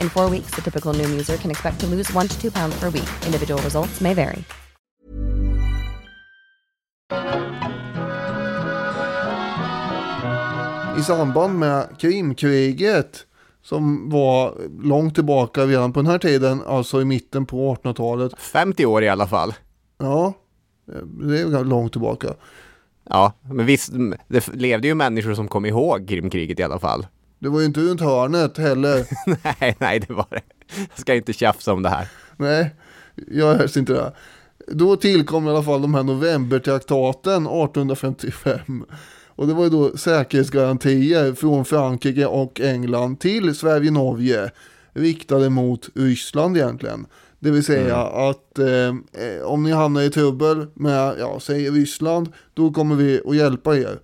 [0.00, 2.80] In four weeks, the typical Noom user can expect to lose one to two pounds
[2.80, 3.08] per week.
[3.26, 4.44] Individual results may vary.
[10.98, 13.26] I samband med Krimkriget
[13.62, 18.32] som var långt tillbaka redan på den här tiden, alltså i mitten på 1800-talet.
[18.38, 19.54] 50 år i alla fall.
[19.98, 20.32] Ja,
[21.28, 22.34] det är långt tillbaka.
[23.04, 23.92] Ja, men visst,
[24.28, 27.06] det levde ju människor som kom ihåg Krimkriget i alla fall.
[27.40, 29.06] Det var ju inte runt hörnet heller.
[29.60, 30.40] nej, nej, det var det.
[30.76, 32.08] Jag ska inte tjafsa om det här.
[32.36, 32.74] Nej,
[33.30, 34.12] jag helst inte det.
[34.66, 38.84] Då tillkom i alla fall de här novembertraktaten 1855.
[39.26, 44.50] Och det var ju då säkerhetsgarantier från Frankrike och England till Sverige-Norge
[44.92, 47.06] riktade mot Ryssland egentligen.
[47.38, 48.30] Det vill säga mm.
[48.30, 53.36] att eh, om ni hamnar i trubbel med, ja, säg Ryssland, då kommer vi att
[53.36, 53.98] hjälpa er.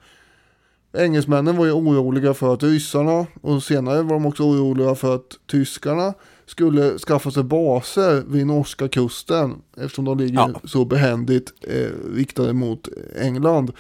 [0.96, 5.38] Engelsmännen var ju oroliga för att ryssarna och senare var de också oroliga för att
[5.50, 6.14] tyskarna
[6.46, 10.60] skulle skaffa sig baser vid norska kusten eftersom de ligger ja.
[10.64, 12.88] så behändigt eh, riktade mot
[13.20, 13.72] England.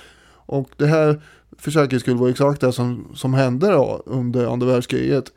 [0.46, 1.22] Och det här
[1.58, 5.32] för säkerhets skull var exakt det som, som hände då under andra världskriget.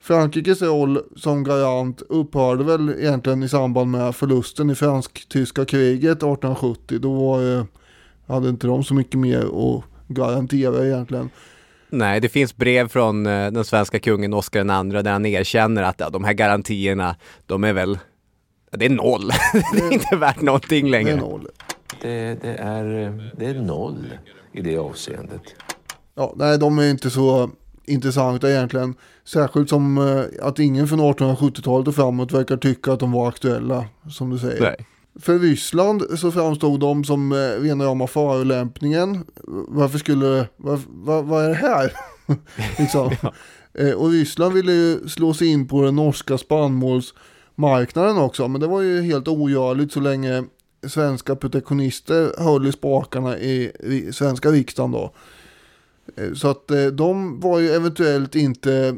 [0.00, 6.98] Frankrikes roll som garant upphörde väl egentligen i samband med förlusten i fransk-tyska kriget 1870.
[6.98, 7.66] Då var,
[8.26, 11.30] hade inte de så mycket mer att garantera egentligen.
[11.90, 16.00] Nej, det finns brev från eh, den svenska kungen Oscar II där han erkänner att
[16.00, 17.16] ja, de här garantierna,
[17.46, 17.98] de är väl,
[18.70, 19.30] det är noll.
[19.72, 21.10] det är inte värt någonting längre.
[21.10, 21.48] Det är noll.
[22.02, 22.84] Det, det, är,
[23.36, 24.06] det är noll
[24.52, 25.42] i det avseendet.
[26.14, 27.50] Ja, nej, de är inte så
[27.84, 28.94] intressanta egentligen.
[29.24, 33.84] Särskilt som eh, att ingen från 1870-talet och framåt verkar tycka att de var aktuella,
[34.10, 34.60] som du säger.
[34.60, 34.86] Nej.
[35.20, 39.24] För Ryssland så framstod de som eh, rena rama förolämpningen.
[39.68, 41.92] Varför skulle, var, var, vad är det här?
[42.78, 43.10] liksom.
[43.22, 43.32] ja.
[43.74, 48.48] eh, och Ryssland ville ju slå sig in på den norska spannmålsmarknaden också.
[48.48, 50.44] Men det var ju helt ogörligt så länge
[50.86, 55.14] svenska protektionister höll i spakarna i, i svenska riksdagen då.
[56.16, 58.96] Eh, så att de var ju eventuellt inte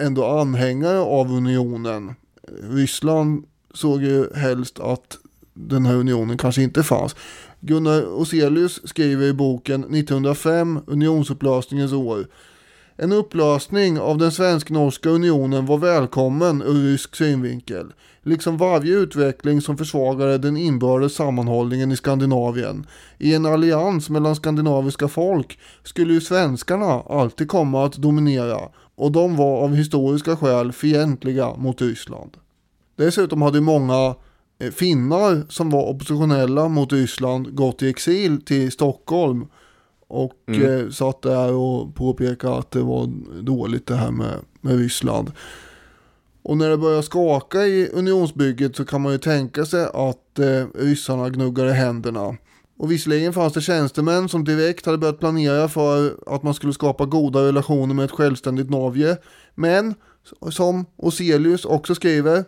[0.00, 2.14] ändå anhängare av unionen.
[2.62, 5.18] Ryssland såg ju helst att
[5.68, 7.16] den här unionen kanske inte fanns.
[7.60, 12.26] Gunnar Oselius skriver i boken 1905, unionsupplösningens år.
[13.02, 17.92] En upplösning av den svensk-norska unionen var välkommen ur rysk synvinkel,
[18.22, 22.86] liksom varje utveckling som försvagade den inbördes sammanhållningen i Skandinavien.
[23.18, 28.58] I en allians mellan skandinaviska folk skulle ju svenskarna alltid komma att dominera
[28.94, 32.36] och de var av historiska skäl fientliga mot Ryssland.
[32.96, 34.14] Dessutom hade många
[34.72, 39.46] finnar som var oppositionella mot Ryssland gått i exil till Stockholm
[40.08, 40.84] och mm.
[40.84, 43.06] eh, satt där och påpekade att det var
[43.42, 45.32] dåligt det här med, med Ryssland.
[46.42, 50.66] Och när det börjar skaka i unionsbygget så kan man ju tänka sig att eh,
[50.74, 52.36] ryssarna gnuggade händerna.
[52.78, 57.04] Och visserligen fanns det tjänstemän som direkt hade börjat planera för att man skulle skapa
[57.04, 59.16] goda relationer med ett självständigt Norge.
[59.54, 59.94] Men
[60.50, 62.44] som Oselius också skriver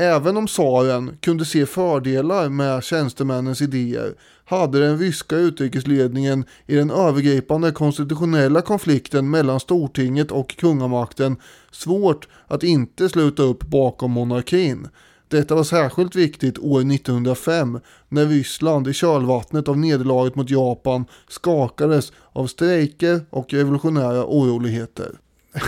[0.00, 6.90] Även om tsaren kunde se fördelar med tjänstemännens idéer hade den ryska utrikesledningen i den
[6.90, 11.36] övergripande konstitutionella konflikten mellan Stortinget och kungamakten
[11.70, 14.88] svårt att inte sluta upp bakom monarkin.
[15.28, 22.12] Detta var särskilt viktigt år 1905 när Ryssland i kölvattnet av nederlaget mot Japan skakades
[22.32, 25.18] av strejker och revolutionära oroligheter.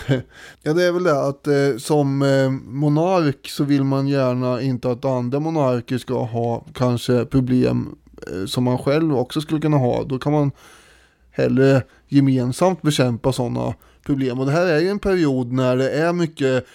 [0.62, 4.90] ja det är väl det att eh, som eh, monark så vill man gärna inte
[4.90, 7.94] att andra monarker ska ha kanske problem
[8.26, 10.04] eh, som man själv också skulle kunna ha.
[10.04, 10.50] Då kan man
[11.30, 13.74] hellre gemensamt bekämpa sådana
[14.06, 14.38] problem.
[14.38, 16.66] Och det här är ju en period när det är mycket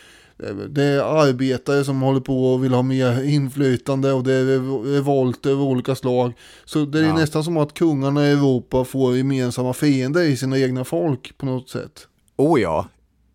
[0.69, 4.45] det är arbetare som håller på och vill ha mer inflytande och det är
[4.93, 6.33] revolter av olika slag.
[6.65, 7.15] Så det är ja.
[7.15, 11.69] nästan som att kungarna i Europa får gemensamma fiender i sina egna folk på något
[11.69, 12.07] sätt.
[12.35, 12.87] Oh ja.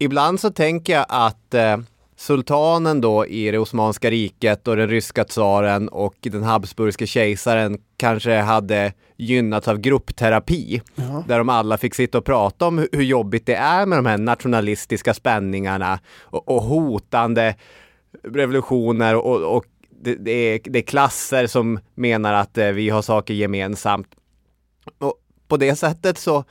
[0.02, 1.78] Ibland så tänker jag att eh,
[2.16, 8.34] sultanen då i det Osmanska riket och den ryska tsaren och den habsburgske kejsaren kanske
[8.38, 10.82] hade gynnats av gruppterapi.
[10.94, 11.24] Ja.
[11.28, 14.18] Där de alla fick sitta och prata om hur jobbigt det är med de här
[14.18, 17.54] nationalistiska spänningarna och, och hotande
[18.24, 19.64] revolutioner och, och
[20.02, 24.08] det, det, är, det, är, klasser som menar att eh, vi har saker gemensamt.
[24.98, 25.14] Och
[25.48, 26.44] på det sättet så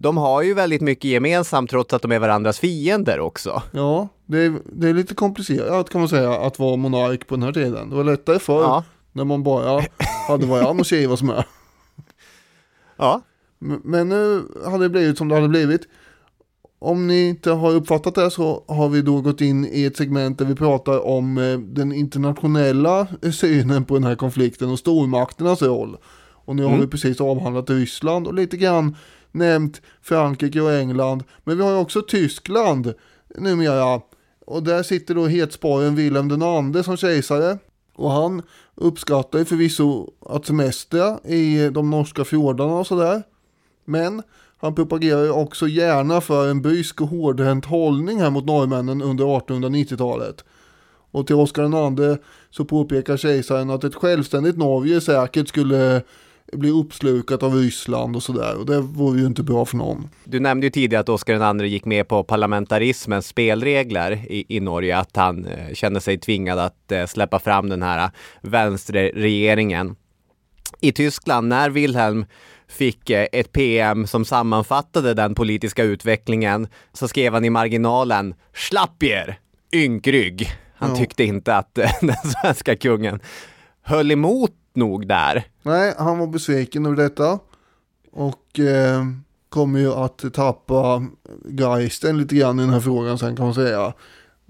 [0.00, 3.62] de har ju väldigt mycket gemensamt trots att de är varandras fiender också.
[3.72, 7.42] Ja, det är, det är lite komplicerat kan man säga att vara monark på den
[7.42, 7.90] här tiden.
[7.90, 8.84] Det var lättare förr ja.
[9.12, 9.82] när man bara
[10.28, 11.44] hade varann och kivas med.
[12.96, 13.20] Ja.
[13.58, 15.82] Men nu hade det blivit som det hade blivit.
[16.78, 20.38] Om ni inte har uppfattat det så har vi då gått in i ett segment
[20.38, 25.96] där vi pratar om eh, den internationella synen på den här konflikten och stormakternas roll.
[26.48, 26.74] Och nu mm.
[26.74, 28.96] har vi precis avhandlat Ryssland och lite grann
[29.32, 31.24] nämnt Frankrike och England.
[31.44, 32.94] Men vi har ju också Tyskland
[33.34, 34.00] numera.
[34.46, 36.30] Och där sitter då hetsparen Wilhelm
[36.74, 37.58] II som kejsare.
[37.94, 38.42] Och han
[38.74, 43.22] uppskattar ju förvisso att semestra i de norska fjordarna och sådär.
[43.84, 44.22] Men
[44.58, 49.24] han propagerar ju också gärna för en brysk och hårdhänt hållning här mot norrmännen under
[49.24, 50.44] 1890-talet.
[51.10, 52.16] Och till Oscar II
[52.50, 56.02] så påpekar kejsaren att ett självständigt Norge säkert skulle
[56.52, 58.56] bli uppslukat av Ryssland och sådär.
[58.58, 60.08] Och det vore ju inte bra för någon.
[60.24, 64.98] Du nämnde ju tidigare att Oscar II gick med på parlamentarismens spelregler i, i Norge,
[64.98, 68.10] att han eh, kände sig tvingad att eh, släppa fram den här
[68.42, 69.96] vänsterregeringen.
[70.80, 72.26] I Tyskland, när Wilhelm
[72.68, 79.38] fick eh, ett PM som sammanfattade den politiska utvecklingen så skrev han i marginalen Schlappier,
[79.72, 80.50] ynkrygg.
[80.74, 80.96] Han ja.
[80.96, 83.20] tyckte inte att eh, den svenska kungen
[83.82, 85.46] höll emot nog där.
[85.62, 87.38] Nej, han var besviken över detta.
[88.12, 89.04] Och eh,
[89.48, 91.06] kommer ju att tappa
[91.44, 93.92] geisten lite grann i den här frågan sen kan man säga.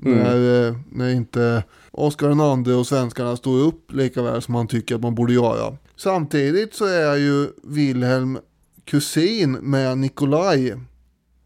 [0.05, 0.19] Mm.
[0.19, 4.95] När, eh, när inte Oscar II och svenskarna står upp lika väl som han tycker
[4.95, 5.77] att man borde göra.
[5.97, 8.39] Samtidigt så är ju Wilhelm
[8.85, 10.75] kusin med Nikolaj.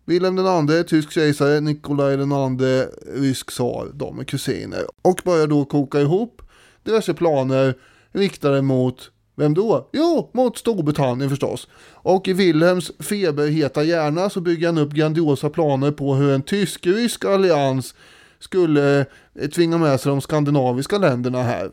[0.05, 3.91] Wilhelm den andre tysk kejsare, Nikolaj den andre rysk tsar.
[3.95, 4.85] De är kusiner.
[5.03, 6.43] Och börjar då koka ihop
[6.83, 7.75] diverse planer
[8.13, 9.89] riktade mot vem då?
[9.93, 11.69] Jo, mot Storbritannien förstås.
[11.93, 17.25] Och i Wilhelms feberheta hjärna så bygger han upp grandiosa planer på hur en tysk-rysk
[17.25, 17.95] allians
[18.39, 21.71] skulle eh, tvinga med sig de skandinaviska länderna här.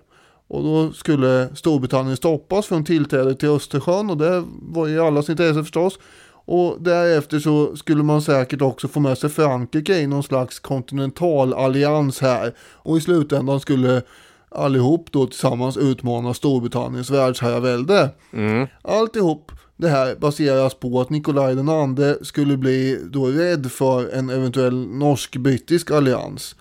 [0.47, 5.63] Och då skulle Storbritannien stoppas från tillträde till Östersjön och det var i allas intresse
[5.63, 5.99] förstås.
[6.45, 12.21] Och därefter så skulle man säkert också få med sig Frankrike i någon slags kontinentalallians
[12.21, 12.53] här.
[12.59, 14.01] Och i slutändan skulle
[14.49, 18.09] allihop då tillsammans utmana Storbritanniens världsherravälde.
[18.33, 18.67] Mm.
[18.81, 24.87] Alltihop det här baseras på att Nikolaj II skulle bli då rädd för en eventuell
[24.87, 26.55] norsk-brittisk allians.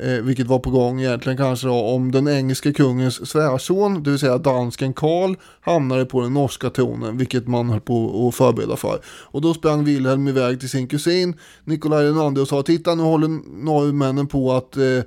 [0.00, 4.18] Eh, vilket var på gång egentligen kanske då om den engelska kungens svärson, det vill
[4.18, 9.00] säga dansken Karl, hamnade på den norska tronen, vilket man höll på att förbereda för.
[9.06, 13.28] Och då sprang Wilhelm iväg till sin kusin Nikolaj II och sa, titta nu håller
[13.64, 15.02] norrmännen på att eh,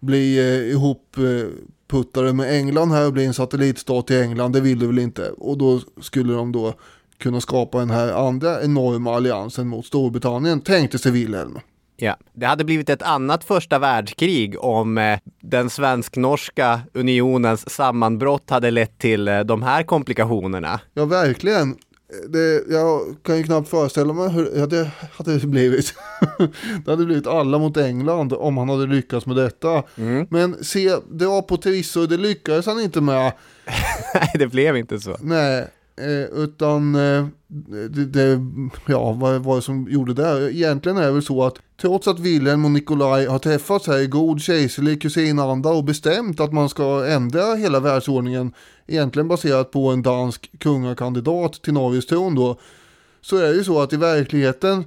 [0.00, 1.48] bli eh, ihop eh,
[1.88, 5.30] puttade med England här och bli en satellitstat till England, det vill du väl inte?
[5.30, 6.74] Och då skulle de då
[7.18, 11.58] kunna skapa den här andra enorma alliansen mot Storbritannien, tänkte sig Wilhelm.
[11.98, 18.70] Ja, det hade blivit ett annat första världskrig om eh, den svensk-norska unionens sammanbrott hade
[18.70, 20.80] lett till eh, de här komplikationerna.
[20.94, 21.76] Ja, verkligen
[22.28, 25.94] det, jag kan ju knappt föreställa mig hur det hade blivit.
[26.84, 29.82] det hade blivit alla mot England om han hade lyckats med detta.
[29.96, 30.26] Mm.
[30.30, 33.32] Men se, det var på Trisso, det lyckades han inte med.
[34.14, 35.16] Nej, det blev inte så.
[35.20, 37.26] Nej, eh, utan eh,
[37.88, 38.40] det, det,
[38.86, 40.54] ja, vad var det som gjorde det?
[40.54, 44.06] Egentligen är det väl så att trots att Wilhelm och Nikolaj har träffats här i
[44.06, 48.52] god kejserlig kusinanda och bestämt att man ska ändra hela världsordningen,
[48.86, 52.58] egentligen baserat på en dansk kungakandidat till Norges tron då,
[53.20, 54.84] så är det ju så att i verkligheten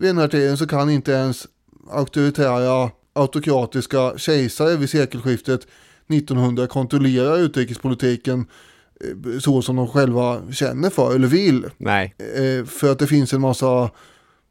[0.00, 1.46] vid den här tiden så kan inte ens
[1.90, 5.66] auktoritära autokratiska kejsare vid sekelskiftet
[6.08, 8.46] 1900 kontrollera utrikespolitiken eh,
[9.40, 11.66] så som de själva känner för eller vill.
[11.76, 12.14] Nej.
[12.18, 13.90] Eh, För att det finns en massa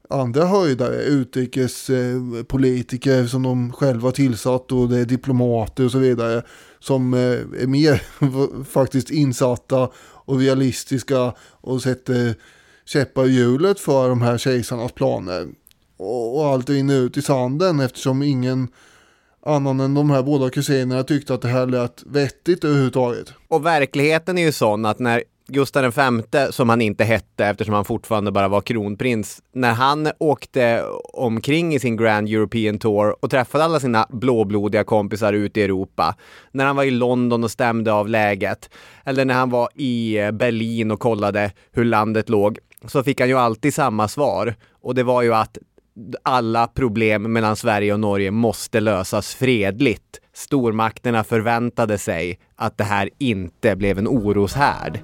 [0.09, 6.41] andra höjdare, utrikespolitiker som de själva tillsatt och det är diplomater och så vidare
[6.79, 7.19] som eh,
[7.61, 8.01] är mer
[8.63, 12.35] faktiskt insatta och realistiska och sätter
[12.85, 15.47] käppar i hjulet för de här kejsarnas planer.
[15.97, 18.67] Och, och allt rinner ut i sanden eftersom ingen
[19.47, 23.33] annan än de här båda kusinerna tyckte att det här lät vettigt överhuvudtaget.
[23.47, 25.93] Och verkligheten är ju sån att när Gustav
[26.31, 30.83] V, som han inte hette eftersom han fortfarande bara var kronprins, när han åkte
[31.13, 36.15] omkring i sin Grand European Tour och träffade alla sina blåblodiga kompisar ute i Europa,
[36.51, 38.69] när han var i London och stämde av läget,
[39.05, 43.29] eller när han var i eh, Berlin och kollade hur landet låg, så fick han
[43.29, 44.55] ju alltid samma svar.
[44.81, 45.57] Och det var ju att
[46.23, 50.19] alla problem mellan Sverige och Norge måste lösas fredligt.
[50.33, 54.99] Stormakterna förväntade sig att det här inte blev en oroshärd.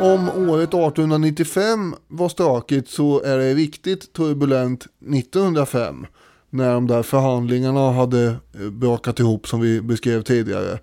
[0.00, 6.06] Om året 1895 var stökigt så är det riktigt turbulent 1905.
[6.50, 10.78] När de där förhandlingarna hade eh, brakat ihop som vi beskrev tidigare.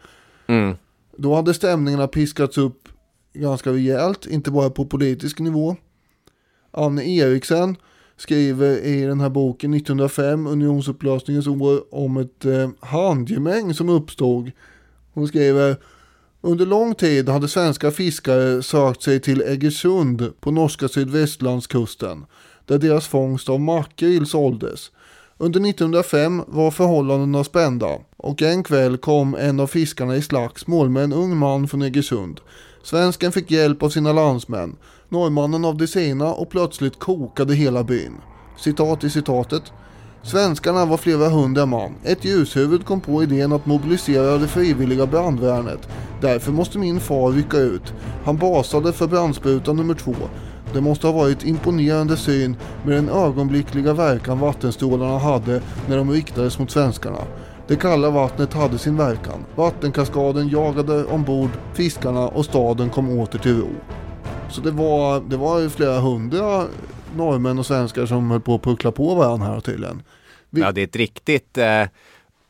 [0.48, 0.76] Mm.
[1.18, 2.89] Då hade stämningarna piskats upp
[3.34, 5.76] ganska rejält, inte bara på politisk nivå.
[6.72, 7.78] Anne Eriksen
[8.18, 14.51] skriver i den här boken 1905, unionsupplösningens år, om ett eh, handgemäng som uppstod.
[15.13, 15.78] Hon skriver
[16.41, 22.26] under lång tid hade svenska fiskare sökt sig till Eggersund på norska sydvästlandskusten,
[22.66, 24.91] där deras fångst av makrill såldes.
[25.38, 31.04] Under 1905 var förhållandena spända och en kväll kom en av fiskarna i slagsmål med
[31.04, 32.40] en ung man från Egersund.
[32.84, 34.76] Svensken fick hjälp av sina landsmän,
[35.10, 38.14] norrmannen av de sina och plötsligt kokade hela byn.
[38.58, 39.64] Citat i citatet.
[40.24, 41.96] Svenskarna var flera hundra man.
[42.04, 45.90] Ett ljushuvud kom på idén att mobilisera det frivilliga brandvärnet.
[46.22, 47.94] Därför måste min far rycka ut.
[48.26, 50.16] Han basade för brandsprutan nummer två.
[50.76, 52.56] Det måste ha varit imponerande syn
[52.86, 57.18] med den ögonblickliga verkan vattenstrålarna hade när de riktades mot svenskarna.
[57.68, 59.46] Det kalla vattnet hade sin verkan.
[59.56, 63.70] Vattenkaskaden jagade ombord fiskarna och staden kom åter till ro.
[64.50, 66.64] Så det var, det var flera hundra
[67.16, 70.04] norrmän och svenskar som höll på att puckla på varandra här tydligen.
[70.50, 71.84] Vi- Ja, det är ett riktigt eh,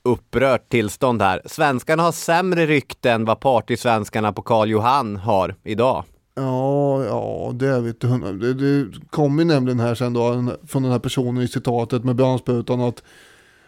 [0.03, 1.41] upprört tillstånd här.
[1.45, 6.03] Svenskarna har sämre rykte än vad partysvenskarna på Karl Johan har idag.
[6.35, 8.07] Ja, ja, det vet du.
[8.07, 12.15] Det, det kom ju nämligen här sen då från den här personen i citatet med
[12.15, 13.03] brandsprutan att,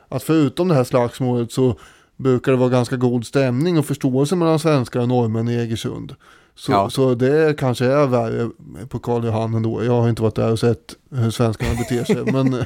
[0.10, 1.76] att förutom det här slagsmålet så
[2.18, 6.16] brukar det vara ganska god stämning och förståelse mellan svenskar och norrmän i Egersund.
[6.56, 6.90] Så, Ja.
[6.90, 8.50] så det kanske är värre
[8.90, 9.84] på Karl Johan ändå.
[9.84, 12.24] Jag har inte varit där och sett hur svenskarna beter sig.
[12.34, 12.66] men eh,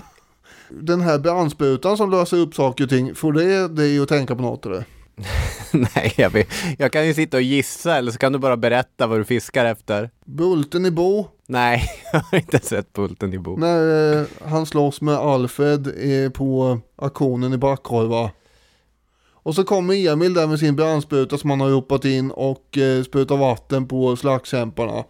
[0.69, 4.41] den här brandsprutan som löser upp saker och ting, får det dig att tänka på
[4.41, 4.85] något eller?
[5.95, 6.47] Nej, jag, vet,
[6.77, 9.65] jag kan ju sitta och gissa eller så kan du bara berätta vad du fiskar
[9.65, 10.09] efter.
[10.25, 13.57] Bulten i Bo, Nej, jag har inte sett Bulten i Bo.
[13.57, 18.31] när eh, han slåss med Alfred eh, på auktionen i Backhorva.
[19.43, 23.03] Och så kommer Emil där med sin brandspruta som han har ropat in och eh,
[23.03, 25.03] sprutar vatten på slagskämparna.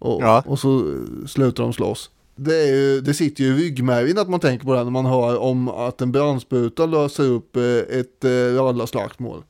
[0.00, 0.42] Och, Ja.
[0.46, 2.10] och så eh, slutar de slåss.
[2.36, 5.38] Det, ju, det sitter ju i ryggmärgen att man tänker på det när man hör
[5.38, 7.62] om att en brandspruta löser upp eh,
[7.98, 8.30] ett eh,
[8.62, 9.42] rallarslagsmål.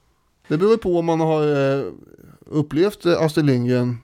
[0.48, 1.84] Det beror på om man har eh,
[2.46, 3.98] upplevt eh, Astrid Lindgren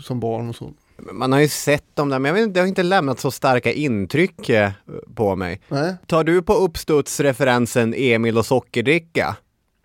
[0.00, 0.72] som barn och så.
[1.12, 3.30] Man har ju sett dem där, men jag vet inte, det har inte lämnat så
[3.30, 4.70] starka intryck eh,
[5.14, 5.60] på mig.
[5.68, 9.36] Nej, Tar du på uppstuds referensen Emil och sockerdricka?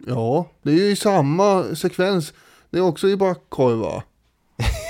[0.07, 2.33] Ja, det är ju samma sekvens.
[2.69, 4.01] Det är också i auktionen.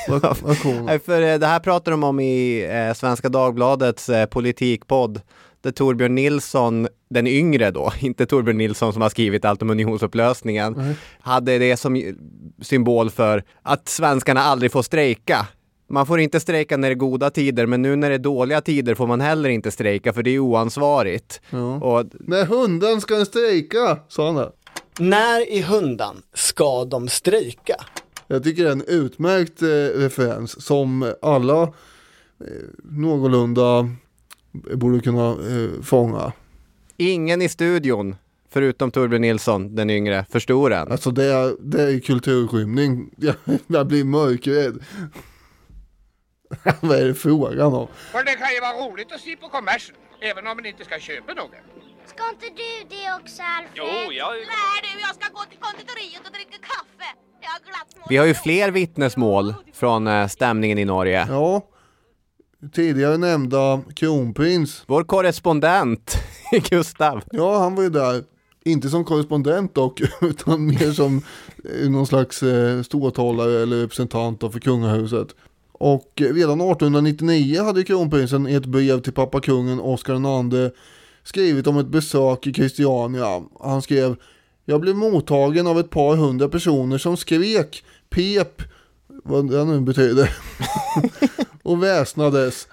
[0.86, 5.22] Nej, för det här pratar de om i Svenska Dagbladets politikpodd.
[5.68, 10.96] Där Torbjörn Nilsson, den yngre då, inte Torbjörn Nilsson som har skrivit allt om unionsupplösningen,
[11.20, 12.16] hade det som
[12.62, 15.48] symbol för att svenskarna aldrig får strejka.
[15.90, 18.62] Man får inte strejka när det är goda tider, men nu när det är dåliga
[18.62, 21.42] tider får man heller inte strejka, för det är oansvarigt.
[21.50, 21.76] Ja.
[21.76, 24.52] Och När hunden ska strejka, sa han där.
[25.00, 27.76] När i hundan ska de strejka?
[28.28, 31.68] Jag tycker det är en utmärkt eh, referens som alla eh,
[32.84, 33.90] någorlunda
[34.78, 36.32] borde kunna eh, fånga.
[36.98, 38.16] ingen i studion,
[38.50, 40.92] förutom Torbjörn Nilsson, den yngre, förstod den.
[40.92, 43.10] Alltså det är, det är kulturskymning.
[43.18, 43.36] Jag,
[43.68, 44.84] jag blir mörkrädd.
[46.82, 47.88] Vad är det frågan om?
[48.12, 51.00] För det kan ju vara roligt att se på kommersen, även om man inte ska
[51.00, 51.52] köpa något.
[52.06, 53.72] Ska inte du det också Alfred?
[53.76, 54.32] Jo, jag...
[54.32, 57.10] Nej du, jag ska gå till konditoriet och dricka kaffe.
[57.42, 61.26] Jag har glatt små Vi har ju fler vittnesmål från eh, stämningen i Norge.
[61.30, 61.62] Ja,
[62.74, 64.84] tidigare nämnda kronprins.
[64.88, 66.18] Vår korrespondent,
[66.70, 67.22] Gustav.
[67.32, 68.24] Ja, han var ju där.
[68.66, 71.22] Inte som korrespondent dock, utan mer som
[71.82, 75.28] eh, någon slags eh, ståthållare eller representant för kungahuset.
[75.72, 80.14] Och redan 1899 hade kronprinsen i ett brev till pappa kungen Oscar
[80.54, 80.72] II
[81.24, 83.44] skrivit om ett besök i Christiania.
[83.60, 84.16] Han skrev
[84.66, 88.62] Jag blev mottagen av ett par hundra personer som skrek, pep,
[89.28, 90.38] vad det nu betyder,
[91.64, 92.68] och väsnades.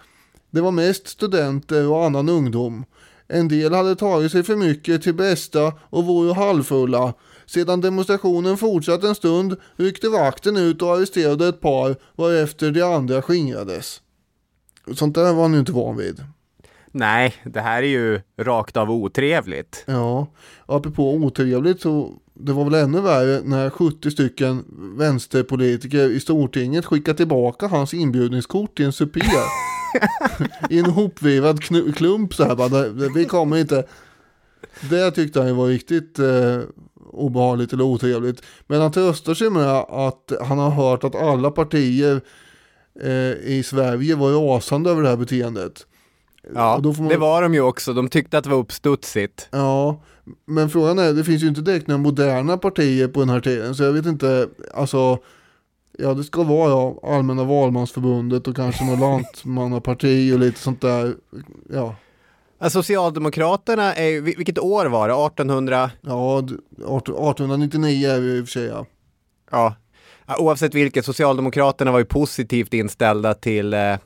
[0.51, 2.85] Det var mest studenter och annan ungdom.
[3.29, 7.15] En del hade tagit sig för mycket till bästa och vore halvfulla.
[7.47, 13.23] Sedan demonstrationen fortsatt en stund ryckte vakten ut och arresterade ett par varefter de andra
[13.23, 14.01] skingrades.
[14.95, 16.25] Sånt där var han ju inte van vid.
[16.91, 19.85] Nej, det här är ju rakt av otrevligt.
[19.87, 20.29] Ja,
[20.59, 24.65] och apropå otrevligt så det var väl ännu värre när 70 stycken
[24.99, 29.21] vänsterpolitiker i Stortinget skickade tillbaka hans inbjudningskort till en supé.
[30.71, 31.63] I en hopvivad
[31.97, 33.85] klump så här bara, "Det- det- vi kommer inte.
[34.91, 36.59] Det tyckte han var riktigt eh,
[37.13, 38.43] obehagligt eller otrevligt.
[38.67, 42.21] Men han tröstar sig med att han har hört att alla partier
[43.03, 45.87] eh, i Sverige var rasande över det här beteendet.
[46.55, 47.93] Ja, man- det var de ju också.
[47.93, 49.49] De tyckte att det var uppstudsigt.
[49.51, 50.03] Ja,
[50.45, 53.75] men frågan är, det finns ju inte direkt några moderna partier på den här tiden,
[53.75, 55.19] så jag vet inte, alltså,
[55.99, 61.15] ja det ska vara ja, Allmänna valmansförbundet och kanske något lantmannaparti och lite sånt där,
[61.71, 61.95] ja.
[62.71, 65.15] Socialdemokraterna är vilket år var det?
[65.15, 65.91] 1800?
[66.01, 66.97] Ja, d- 18-
[67.31, 68.87] 1899 är vi i och för sig ja.
[69.51, 69.75] Ja.
[70.27, 73.97] Oavsett vilket, Socialdemokraterna var ju positivt inställda till eh,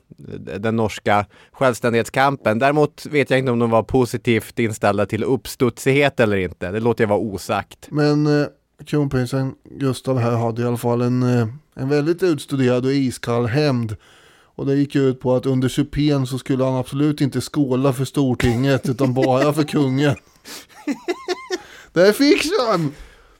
[0.59, 2.59] den norska självständighetskampen.
[2.59, 6.71] Däremot vet jag inte om de var positivt inställda till uppstudsighet eller inte.
[6.71, 7.89] Det låter jag vara osagt.
[7.91, 8.47] Men eh,
[8.87, 13.97] kronprinsen Gustav här hade i alla fall en, eh, en väldigt utstuderad och iskall hämnd.
[14.59, 18.05] Och det gick ut på att under supén så skulle han absolut inte skåla för
[18.05, 20.17] Stortinget utan bara för kungen.
[21.93, 22.93] Där fick han!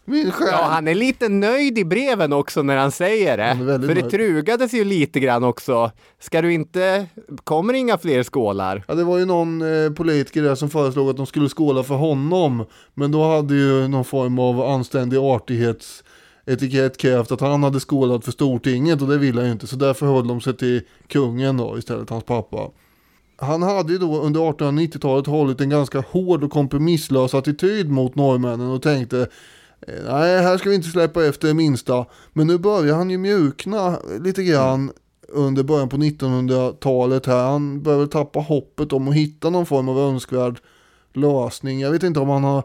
[0.09, 0.49] Min själ!
[0.53, 3.65] Ja, han är lite nöjd i breven också när han säger Han det.
[3.65, 4.11] väldigt För det nöjd.
[4.13, 5.91] trugades ju lite grann också.
[6.21, 7.07] Ska du inte,
[7.45, 8.85] kommer inga fler skålar?
[8.89, 11.95] Ja, det var ju någon eh, politiker där som föreslog att de skulle skåla för
[11.95, 12.65] honom.
[12.95, 18.33] Men då hade ju någon form av anständig artighetsetikett krävt att han hade skålat för
[18.33, 19.67] Stortinget och det ville han ju inte.
[19.67, 22.71] Så därför höll de sig till kungen då istället, hans pappa.
[23.41, 28.71] Han hade ju då under 1890-talet hållit en ganska hård och kompromisslös attityd mot norrmännen
[28.71, 29.27] och tänkte
[29.87, 32.07] Nej, här ska vi inte släppa efter det minsta.
[32.33, 34.93] Men nu börjar han ju mjukna lite grann
[35.29, 37.45] under början på 1900-talet här.
[37.51, 40.61] Han börjar väl tappa hoppet om att hitta någon form av önskvärd
[41.13, 41.81] lösning.
[41.81, 42.63] Jag vet inte om han har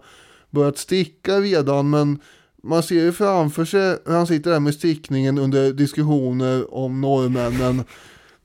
[0.49, 2.20] börjat sticka redan, men
[2.64, 7.84] man ser ju framför sig hur han sitter där med stickningen under diskussioner om norrmännen.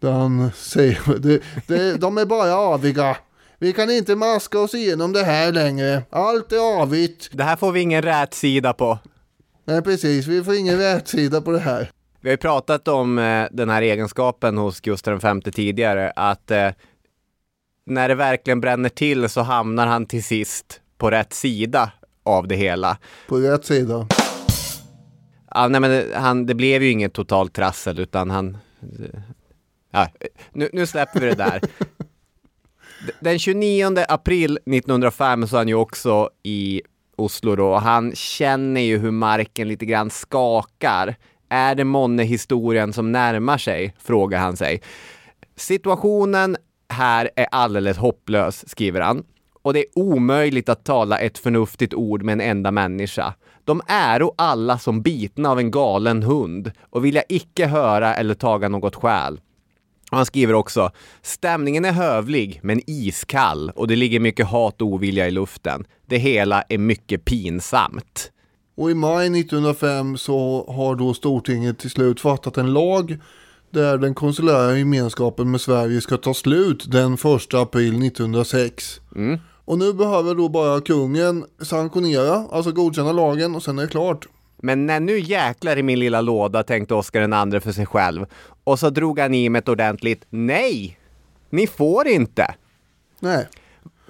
[0.00, 3.16] Där han säger, de är bara aviga.
[3.60, 6.02] Vi kan inte maska oss igenom det här längre.
[6.10, 7.28] Allt är avigt.
[7.32, 8.98] Det här får vi ingen rätsida på.
[9.64, 11.90] Nej precis, vi får ingen rätsida på det här.
[12.20, 16.70] Vi har ju pratat om eh, den här egenskapen hos Gustav V tidigare, att eh,
[17.86, 21.92] när det verkligen bränner till så hamnar han till sist på rätt sida
[22.22, 22.98] av det hela.
[23.28, 24.06] På rätt sida.
[25.54, 28.58] Ja, nej, men det, han, det blev ju inget totalt trassel utan han...
[29.90, 30.08] Ja,
[30.52, 31.60] nu, nu släpper vi det där.
[33.20, 36.82] Den 29 april 1905 så är han ju också i
[37.16, 41.16] Oslo då och han känner ju hur marken lite grann skakar.
[41.48, 43.94] Är det månne historien som närmar sig?
[43.98, 44.82] Frågar han sig.
[45.56, 46.56] Situationen
[46.88, 49.24] här är alldeles hopplös, skriver han.
[49.62, 53.34] Och det är omöjligt att tala ett förnuftigt ord med en enda människa.
[53.64, 58.68] De äro alla som bitna av en galen hund och vilja icke höra eller taga
[58.68, 59.40] något skäl.
[60.10, 60.90] Och han skriver också,
[61.22, 65.84] stämningen är hövlig men iskall och det ligger mycket hat och ovilja i luften.
[66.06, 68.30] Det hela är mycket pinsamt.
[68.76, 73.18] Och i maj 1905 så har då Stortinget till slut fattat en lag
[73.70, 77.20] där den konsulära gemenskapen med Sverige ska ta slut den 1
[77.54, 79.00] april 1906.
[79.16, 79.38] Mm.
[79.64, 84.26] Och nu behöver då bara kungen sanktionera, alltså godkänna lagen och sen är det klart.
[84.58, 88.26] Men när nu jäklar i min lilla låda tänkte Oscar den andre för sig själv.
[88.64, 90.98] Och så drog han i med ett ordentligt nej.
[91.50, 92.54] Ni får inte.
[93.20, 93.48] Nej.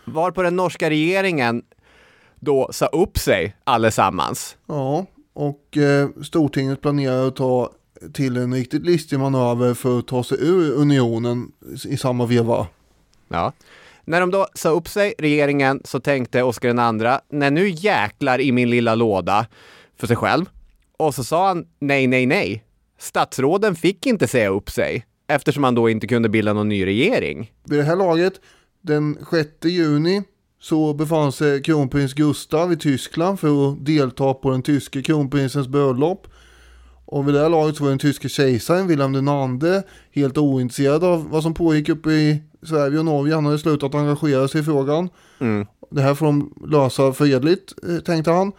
[0.04, 1.62] Var på den norska regeringen
[2.40, 4.56] då sa upp sig allesammans.
[4.66, 7.72] Ja, och eh, Stortinget planerar att ta
[8.12, 11.52] till en riktigt listig manöver för att ta sig ur unionen
[11.88, 12.66] i samma veva.
[13.28, 13.52] Ja.
[14.04, 18.40] När de då sa upp sig, regeringen, så tänkte Oscar den andra, när nu jäklar
[18.40, 19.46] i min lilla låda
[19.98, 20.44] för sig själv.
[20.96, 22.64] Och så sa han nej, nej, nej.
[22.98, 25.04] Statsråden fick inte säga upp sig.
[25.30, 27.52] eftersom han då inte kunde bilda någon ny regering.
[27.64, 28.32] Vid det här laget,
[28.80, 30.22] den 6 juni,
[30.60, 36.26] så befann sig kronprins Gustav i Tyskland för att delta på den tyske kronprinsens bröllop.
[37.04, 39.82] Och vid det här laget så var den tyske kejsaren Wilhelm II
[40.12, 43.34] helt ointresserad av vad som pågick uppe i Sverige och Norge.
[43.34, 45.08] Han hade slutat engagera sig i frågan.
[45.40, 45.66] Mm.
[45.90, 48.52] Det här får de lösa fredligt, eh, tänkte han.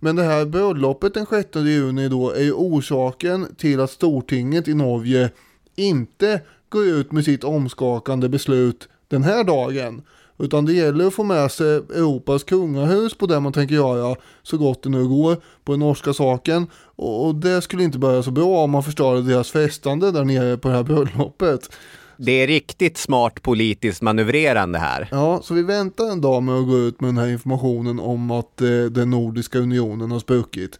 [0.00, 4.74] Men det här bröllopet den 6 juni då är ju orsaken till att Stortinget i
[4.74, 5.30] Norge
[5.76, 10.02] inte går ut med sitt omskakande beslut den här dagen.
[10.38, 14.58] Utan det gäller att få med sig Europas kungahus på det man tänker göra så
[14.58, 16.66] gott det nu går på den norska saken.
[16.96, 20.68] Och det skulle inte börja så bra om man förstörde deras festande där nere på
[20.68, 21.70] det här bröllopet.
[22.18, 25.08] Det är riktigt smart politiskt manövrerande här.
[25.10, 28.30] Ja, så vi väntar en dag med att gå ut med den här informationen om
[28.30, 30.78] att eh, den nordiska unionen har spruckit.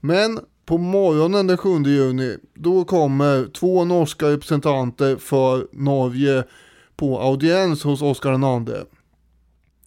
[0.00, 6.44] Men på morgonen den 7 juni, då kommer två norska representanter för Norge
[6.96, 8.74] på audiens hos Oscar II.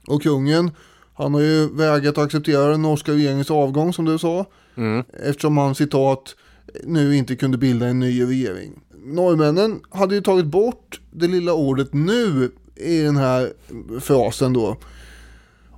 [0.08, 0.72] Och kungen,
[1.14, 4.46] han har ju vägrat acceptera den norska regeringens avgång som du sa.
[4.76, 5.04] Mm.
[5.24, 6.36] Eftersom han citat
[6.84, 8.80] nu inte kunde bilda en ny regering.
[9.04, 13.54] Norrmännen hade ju tagit bort det lilla ordet nu i den här
[14.00, 14.78] frasen då.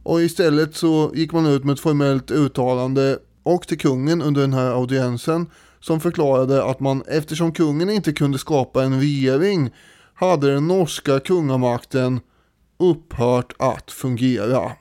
[0.04, 4.54] Och istället så gick man ut med ett formellt uttalande och till kungen under den
[4.54, 5.50] här audiensen
[5.80, 9.70] som förklarade att man eftersom kungen inte kunde skapa en regering
[10.14, 12.20] hade den norska kungamakten
[12.80, 14.72] upphört att fungera.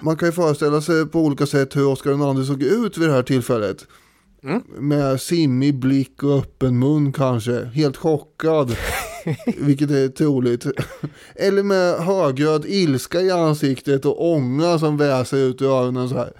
[0.00, 3.14] Man kan ju föreställa sig på olika sätt hur Oscar II såg ut vid det
[3.14, 3.86] här tillfället.
[4.44, 4.62] Mm.
[4.66, 7.64] Med simmig blick och öppen mun kanske.
[7.64, 8.76] Helt chockad.
[9.46, 10.66] vilket är troligt.
[11.34, 16.32] Eller med högröd ilska i ansiktet och ånga som väser ut ur öronen så här.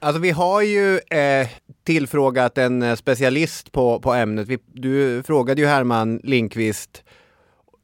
[0.00, 1.48] Alltså vi har ju eh,
[1.84, 4.48] tillfrågat en eh, specialist på, på ämnet.
[4.48, 7.02] Vi, du frågade ju Herman Linkvist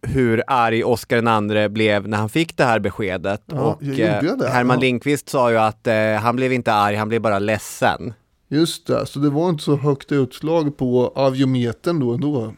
[0.03, 3.43] hur arg Oscar II blev när han fick det här beskedet.
[3.47, 4.81] Ja, och gjorde det, Herman ja.
[4.81, 8.15] Linkvist sa ju att eh, han blev inte arg, han blev bara ledsen.
[8.49, 12.55] Just det, så det var inte så högt utslag på aviometern då ändå.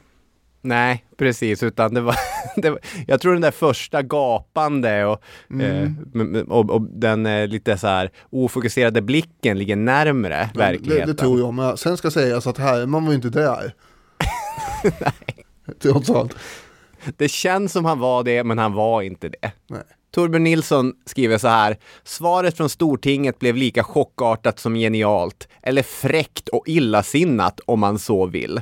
[0.63, 2.17] Nej, precis, utan det var,
[2.57, 5.23] det var jag tror den där första gapande och,
[5.61, 5.83] eh,
[6.15, 11.07] m- och, och den eh, lite så här ofokuserade blicken ligger närmre Det, verkligheten.
[11.09, 13.75] det tror jag, men sen ska sägas att Herman var ju inte där.
[15.01, 15.45] Nej.
[15.83, 16.37] Trots allt.
[17.17, 19.53] Det känns som han var det, men han var inte det.
[19.69, 19.83] Nej.
[20.11, 21.77] Torbjörn Nilsson skriver så här.
[22.05, 25.49] Svaret från Stortinget blev lika chockartat som genialt.
[25.63, 28.61] Eller fräckt och illasinnat om man så vill.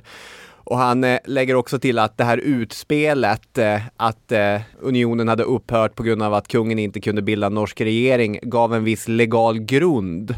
[0.71, 5.43] Och han eh, lägger också till att det här utspelet, eh, att eh, unionen hade
[5.43, 9.59] upphört på grund av att kungen inte kunde bilda norsk regering, gav en viss legal
[9.59, 10.35] grund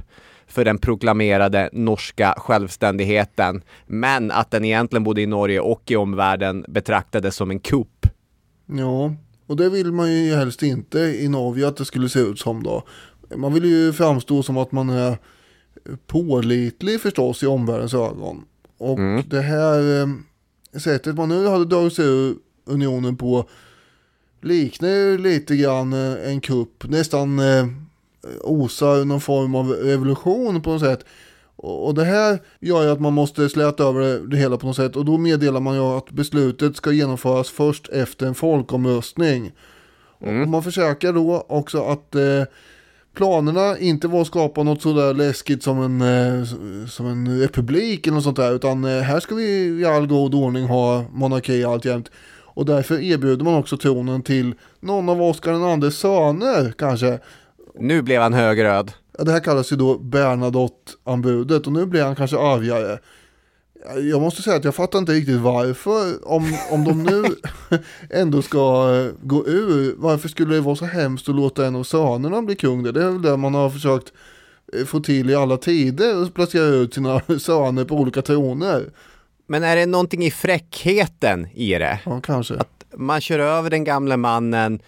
[0.47, 3.63] för den proklamerade norska självständigheten.
[3.87, 8.07] Men att den egentligen både i Norge och i omvärlden betraktades som en kupp.
[8.67, 9.15] Ja,
[9.51, 12.63] och det vill man ju helst inte i Norge att det skulle se ut som
[12.63, 12.83] då.
[13.37, 15.19] Man vill ju framstå som att man är
[16.07, 18.45] pålitlig förstås i omvärldens ögon.
[18.79, 19.23] Och Mm.
[19.27, 20.09] det här eh,
[20.81, 22.35] sättet man nu hade dragit sig ur
[22.65, 23.49] unionen på
[24.41, 27.67] liknar ju lite grann eh, en kupp, nästan eh,
[28.41, 31.05] osar någon form av revolution på något sätt.
[31.63, 34.97] Och det här gör ju att man måste släta över det- hela på något sätt
[34.97, 39.53] och då meddelar man ju att beslutet ska genomföras först efter en folkomröstning.
[40.21, 42.43] Och man försöker då också att eh,
[43.15, 46.45] planerna inte var att skapa något sådär läskigt som en, eh,
[46.89, 50.35] som en republik eller något sånt där utan eh, här ska vi i all god
[50.35, 52.11] ordning ha monarki alltjämt.
[52.55, 57.19] Och därför erbjuder man också tronen till någon av Oscar IIs söner kanske.
[57.79, 58.93] Nu blev han högröd.
[59.25, 62.99] Det här kallas ju då Bernadotte-anbudet och nu blir han kanske avgörare.
[64.11, 66.29] Jag måste säga att jag fattar inte riktigt varför.
[66.29, 67.25] Om, om de nu
[68.11, 68.59] ändå ska
[68.95, 72.57] eh, gå ur, varför skulle det vara så hemskt att låta en av sönerna bli
[72.57, 72.83] kung?
[72.83, 74.13] Det är väl det man har försökt
[74.73, 78.91] eh, få till i alla tider, och placera ut sina söner på olika troner.
[79.47, 82.01] Men är det någonting i fräckheten i det?
[82.05, 82.59] Ja, kanske.
[82.97, 84.81] Man kör över den gamle mannen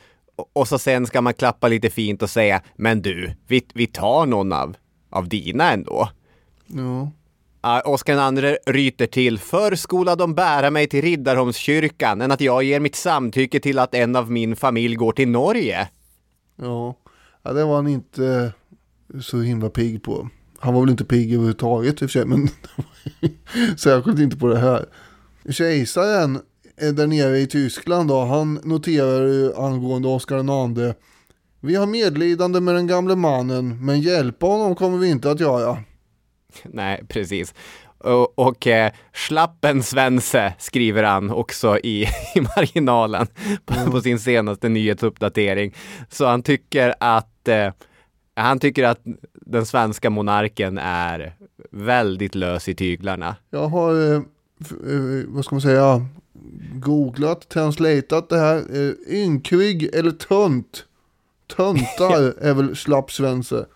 [0.53, 4.27] och så sen ska man klappa lite fint och säga Men du, vi, vi tar
[4.27, 4.77] någon av,
[5.11, 6.09] av dina ändå.
[6.67, 7.11] Ja.
[7.67, 9.39] Uh, Oskar II ryter till.
[9.39, 13.95] Förr skola de bära mig till Riddarholmskyrkan än att jag ger mitt samtycke till att
[13.95, 15.89] en av min familj går till Norge.
[16.57, 16.97] Ja.
[17.43, 18.53] ja, det var han inte
[19.21, 20.29] så himla pigg på.
[20.59, 22.49] Han var väl inte pigg överhuvudtaget i och för sig, men
[23.77, 24.87] särskilt inte på det här.
[25.51, 26.43] Kejsaren eh,
[26.77, 30.95] där nere i Tyskland då, han noterar ju angående Oscar II.
[31.61, 35.79] Vi har medlidande med den gamle mannen, men hjälpa honom kommer vi inte att göra.
[36.65, 37.55] Nej, precis.
[37.99, 42.03] Och, och eh, Schlappen Svense skriver han också i,
[42.35, 43.27] i marginalen
[43.65, 45.75] på, på sin senaste nyhetsuppdatering.
[46.09, 47.73] Så han tycker att eh,
[48.35, 49.01] han tycker att
[49.35, 51.35] den svenska monarken är
[51.71, 53.37] väldigt lös i tyglarna.
[53.51, 56.07] Jag har, eh, eh, vad ska man säga,
[56.75, 58.57] googlat, translatat det här.
[58.57, 60.85] Eh, ynkrig eller tönt.
[61.57, 63.67] Töntar är väl slappsvense.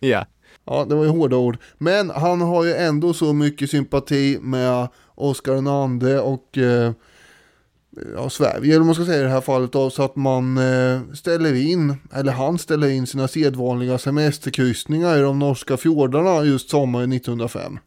[0.00, 0.26] Ja.
[0.64, 1.58] Ja, det var ju hårda ord.
[1.78, 6.92] Men han har ju ändå så mycket sympati med Oscar II och eh,
[8.16, 11.00] ja, Sverige, eller man ska säga i det här fallet då, så att man eh,
[11.14, 17.12] ställer in, eller han ställer in sina sedvanliga semesterkryssningar i de norska fjordarna just sommaren
[17.12, 17.78] 1905.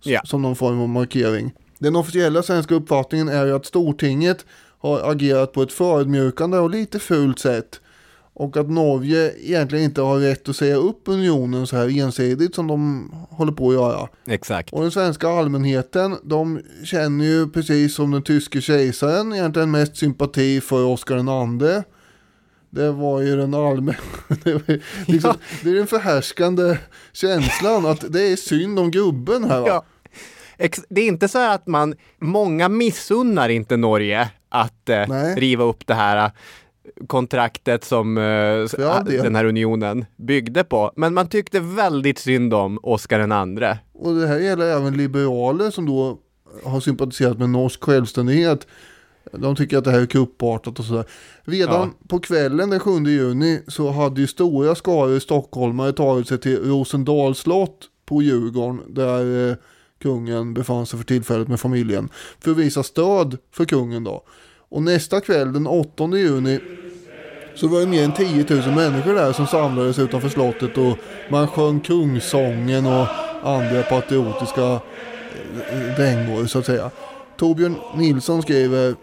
[0.00, 0.20] S- Ja.
[0.24, 1.52] Som någon form av markering.
[1.80, 4.44] Den officiella svenska uppfattningen är ju att Stortinget
[4.78, 7.80] har agerat på ett förödmjukande och lite fult sätt.
[8.34, 12.66] Och att Norge egentligen inte har rätt att säga upp unionen så här ensidigt som
[12.66, 14.08] de håller på att göra.
[14.26, 14.72] Exakt.
[14.72, 20.60] Och den svenska allmänheten, de känner ju precis som den tyske kejsaren egentligen mest sympati
[20.60, 21.82] för Oscar II.
[22.70, 23.98] Det var ju den allmänna,
[24.44, 26.78] det, liksom, det är den förhärskande
[27.12, 29.68] känslan att det är synd om gubben här va?
[29.68, 29.84] Ja.
[30.88, 35.06] Det är inte så att man, många missunnar inte Norge att eh,
[35.36, 36.30] riva upp det här eh,
[37.06, 40.92] kontraktet som eh, ah, den här unionen byggde på.
[40.96, 43.78] Men man tyckte väldigt synd om Oscar den andre.
[43.92, 46.18] Och det här gäller även liberaler som då
[46.64, 48.66] har sympatiserat med norsk självständighet.
[49.32, 51.04] De tycker att det här är kuppartat och sådär.
[51.42, 56.58] Redan på kvällen den 7 juni så hade ju stora skaror stockholmare tagit sig till
[56.58, 59.56] Rosendals slott på Djurgården där eh,
[60.02, 62.08] kungen befann sig för tillfället med familjen.
[62.40, 64.24] För att visa stöd för kungen då.
[64.68, 66.60] Och nästa kväll den 8 juni
[67.54, 70.98] så var det mer än 10 000 människor där som samlades utanför slottet och
[71.30, 73.06] man sjöng kungsången och
[73.42, 74.72] andra patriotiska
[75.70, 76.90] eh, dängor så att säga.
[77.36, 78.94] Torbjörn Nilsson skriver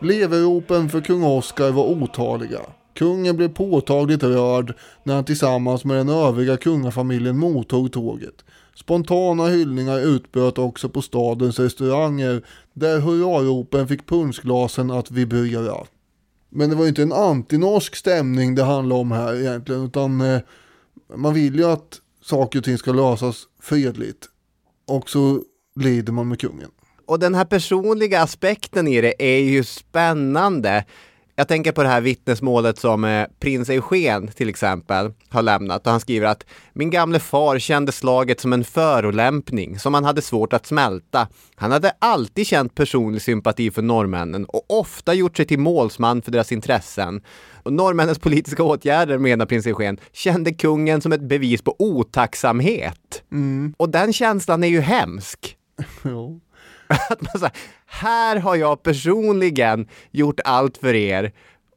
[0.00, 2.60] Leveropen för kung Oscar var otaliga.
[2.94, 8.44] Kungen blev påtagligt rörd när han tillsammans med den övriga kungafamiljen mottog tåget.
[8.74, 15.86] Spontana hyllningar utbröt också på stadens restauranger där hurraropen fick punschglasen att vibrera.
[16.48, 20.40] Men det var ju inte en antinorsk stämning det handlade om här egentligen utan eh,
[21.14, 24.28] man vill ju att saker och ting ska lösas fredligt.
[24.86, 25.42] Och så
[25.80, 26.70] lider man med kungen.
[27.06, 30.84] Och den här personliga aspekten i det är ju spännande.
[31.42, 35.90] Jag tänker på det här vittnesmålet som eh, prins Eugen till exempel har lämnat och
[35.90, 40.52] han skriver att min gamle far kände slaget som en förolämpning som han hade svårt
[40.52, 41.28] att smälta.
[41.54, 46.30] Han hade alltid känt personlig sympati för norrmännen och ofta gjort sig till målsman för
[46.30, 47.22] deras intressen.
[47.62, 53.22] Och norrmännens politiska åtgärder, menar prins Eugen, kände kungen som ett bevis på otacksamhet.
[53.76, 55.56] Och den känslan är ju hemsk.
[57.10, 57.52] Att man säger,
[57.86, 61.32] här har jag personligen gjort allt för er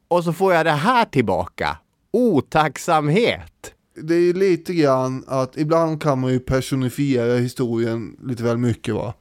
[0.07, 1.77] och så får jag det här tillbaka.
[2.11, 3.73] Otacksamhet.
[4.01, 8.95] Det är ju lite grann att ibland kan man ju personifiera historien lite väl mycket
[8.95, 9.13] va.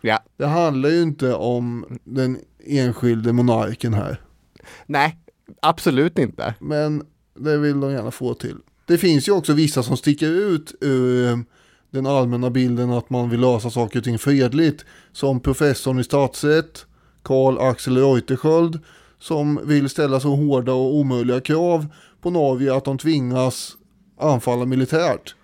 [0.00, 4.20] Ja, Det handlar ju inte om den enskilde monarken här.
[4.86, 5.16] nej,
[5.62, 6.54] absolut inte.
[6.60, 7.02] Men
[7.38, 8.56] det vill de gärna få till.
[8.86, 11.38] Det finns ju också vissa som sticker ut ur eh,
[11.90, 14.84] den allmänna bilden att man vill lösa saker och ting fredligt.
[15.12, 16.86] Som professorn i statsrätt,
[17.22, 18.78] Karl Axel Reuterskiöld,
[19.18, 21.86] som vill ställa så hårda och omöjliga krav
[22.20, 23.76] på Norge att de tvingas
[24.18, 25.34] anfalla militärt.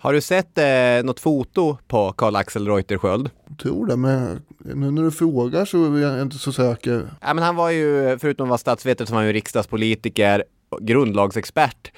[0.00, 3.30] Har du sett eh, något foto på Karl Axel Reuterskiöld?
[3.48, 7.10] Jag tror det, men nu när du frågar så är jag inte så säker.
[7.20, 10.44] Ja, men han var ju, förutom att vara statsvetare, så var han ju riksdagspolitiker,
[10.80, 11.92] grundlagsexpert.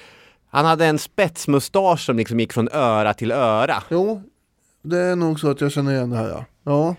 [0.51, 3.83] Han hade en spetsmustasch som liksom gick från öra till öra.
[3.89, 4.21] Jo,
[4.81, 6.45] det är nog så att jag känner igen det här ja.
[6.63, 6.95] Ja,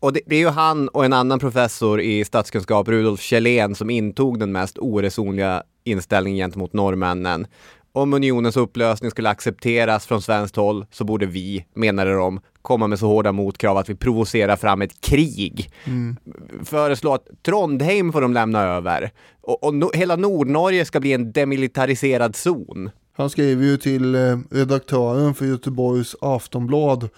[0.00, 3.90] Och det, det är ju han och en annan professor i statskunskap, Rudolf Kjellén, som
[3.90, 7.46] intog den mest oresonliga inställningen gentemot norrmännen.
[7.96, 12.98] Om unionens upplösning skulle accepteras från svenskt håll så borde vi, menade de, komma med
[12.98, 15.70] så hårda motkrav att vi provocerar fram ett krig.
[16.64, 19.10] Föreslå att Trondheim får de lämna över.
[19.40, 22.90] Och, och no, hela Nordnorge ska bli en demilitariserad zon.
[23.16, 27.08] Han skriver ju till eh, redaktören för Göteborgs Aftonblad.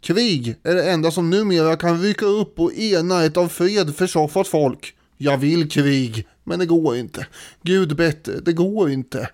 [0.00, 4.48] Krig är det enda som numera kan rycka upp och ena ett av fred försoffat
[4.48, 4.94] folk.
[5.16, 7.26] Jag vill krig, men det går inte.
[7.62, 9.28] Gud bättre, det går inte.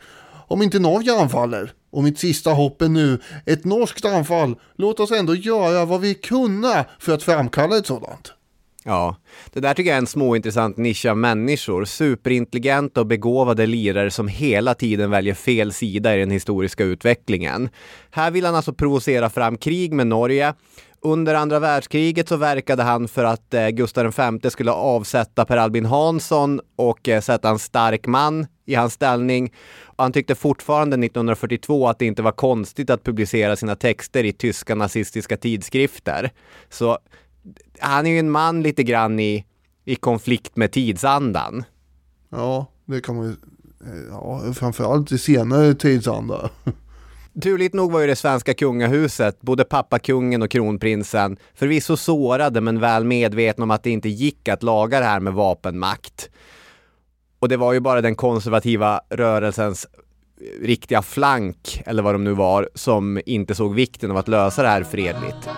[0.53, 5.11] Om inte Norge anfaller, och mitt sista hopp är nu ett norskt anfall, låt oss
[5.11, 8.33] ändå göra vad vi kunna för att framkalla ett sådant.
[8.85, 9.17] Ja,
[9.53, 11.85] det där tycker jag är en småintressant nisch av människor.
[11.85, 17.69] Superintelligenta och begåvade lirare som hela tiden väljer fel sida i den historiska utvecklingen.
[18.11, 20.55] Här vill han alltså provocera fram krig med Norge.
[21.05, 25.87] Under andra världskriget så verkade han för att eh, Gustav V skulle avsätta Per Albin
[25.87, 29.53] Hansson och eh, sätta en stark man i hans ställning.
[29.97, 34.75] Han tyckte fortfarande 1942 att det inte var konstigt att publicera sina texter i tyska
[34.75, 36.31] nazistiska tidskrifter.
[36.69, 36.99] Så
[37.79, 39.45] han är ju en man lite grann i,
[39.85, 41.65] i konflikt med tidsandan.
[42.31, 46.51] Ja, det kan man ju, eh, ja, framförallt i senare tidsanda.
[47.43, 53.05] Turligt nog var ju det svenska kungahuset, både pappakungen och kronprinsen, förvisso sårade men väl
[53.05, 56.31] medvetna om att det inte gick att laga det här med vapenmakt.
[57.43, 59.87] Och det var ju bara den konservativa rörelsens
[60.41, 64.63] eh, riktiga flank, eller vad de nu var, som inte såg vikten av att lösa
[64.63, 65.49] det här fredligt.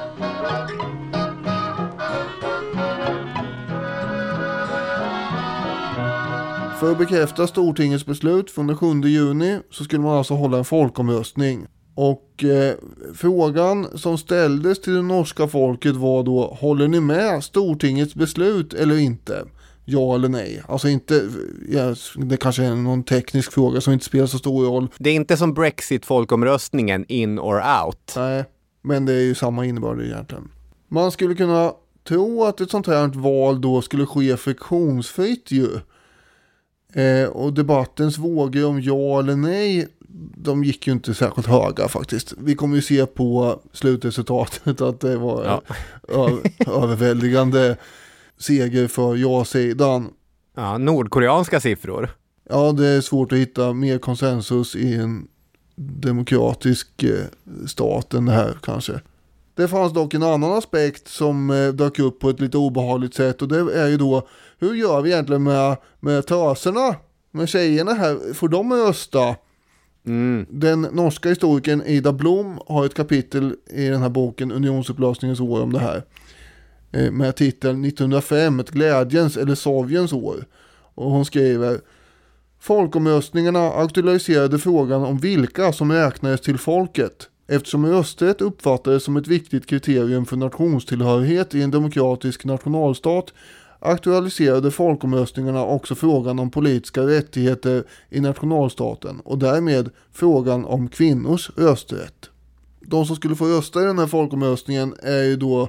[6.80, 10.64] För att bekräfta Stortingets beslut från den 7 juni så skulle man alltså hålla en
[10.64, 11.66] folkomröstning.
[11.94, 12.74] Och eh,
[13.14, 18.98] frågan som ställdes till det norska folket var då, håller ni med Stortingets beslut eller
[18.98, 19.44] inte?
[19.84, 20.62] Ja eller nej?
[20.68, 21.28] Alltså inte,
[21.68, 24.88] ja, det kanske är någon teknisk fråga som inte spelar så stor roll.
[24.98, 28.12] Det är inte som Brexit-folkomröstningen in or out.
[28.16, 28.44] Nej,
[28.82, 30.48] men det är ju samma innebörd egentligen.
[30.88, 31.72] Man skulle kunna
[32.08, 35.68] tro att ett sånt här val då skulle ske friktionsfritt ju.
[36.94, 39.88] Eh, och debattens vågor om ja eller nej,
[40.36, 42.34] de gick ju inte särskilt höga faktiskt.
[42.38, 45.62] Vi kommer ju se på slutresultatet att det var
[46.08, 46.30] ja.
[46.66, 47.76] överväldigande
[48.38, 50.12] seger för ja-sidan.
[50.54, 52.10] Ja, nordkoreanska siffror.
[52.48, 55.28] Ja, det är svårt att hitta mer konsensus i en
[55.76, 57.24] demokratisk eh,
[57.66, 59.00] stat än det här kanske.
[59.54, 63.42] Det fanns dock en annan aspekt som eh, dök upp på ett lite obehagligt sätt
[63.42, 64.28] och det är ju då
[64.58, 66.96] hur gör vi egentligen med, med trasorna?
[67.30, 69.36] Med tjejerna här, får de rösta?
[70.06, 70.46] Mm.
[70.50, 75.72] Den norska historikern Ida Blom har ett kapitel i den här boken Unionsupplösningens år om
[75.72, 76.02] det här.
[76.94, 80.44] Eh, med titeln 1905, ett glädjens eller Sovjens år.
[80.94, 81.80] Och hon skriver
[82.60, 87.28] Folkomröstningarna aktualiserade frågan om vilka som räknades till folket.
[87.46, 93.32] Eftersom rösträtt uppfattades som ett viktigt kriterium för nationstillhörighet i en demokratisk nationalstat
[93.78, 102.30] aktualiserade folkomröstningarna också frågan om politiska rättigheter i nationalstaten och därmed frågan om kvinnors rösträtt.
[102.80, 105.68] De som skulle få rösta i den här folkomröstningen är ju då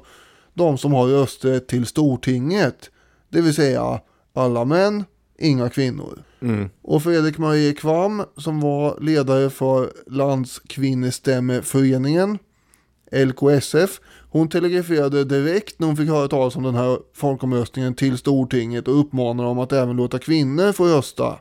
[0.56, 2.90] de som har rösträtt till Stortinget,
[3.30, 4.00] det vill säga
[4.34, 5.06] alla män,
[5.40, 6.24] inga kvinnor.
[6.42, 6.70] Mm.
[6.82, 12.38] Och Fredrik Marie Kvam som var ledare för Landskvinnestämmeföreningen,
[13.12, 14.00] LKSF,
[14.30, 19.00] hon telegraferade direkt när hon fick höra talas om den här folkomröstningen till Stortinget och
[19.00, 21.40] uppmanade dem att även låta kvinnor få rösta.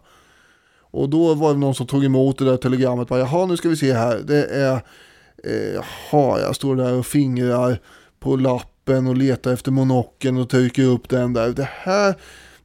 [0.80, 3.08] Och då var det någon som tog emot det där telegrammet.
[3.08, 4.20] Bara, Jaha, nu ska vi se här.
[4.26, 4.80] Det är...
[5.44, 7.78] Eh, jaha, jag står där och fingrar
[8.20, 8.36] på
[8.85, 11.49] lappen och letar efter monocken och trycker upp den där.
[11.53, 12.14] Det här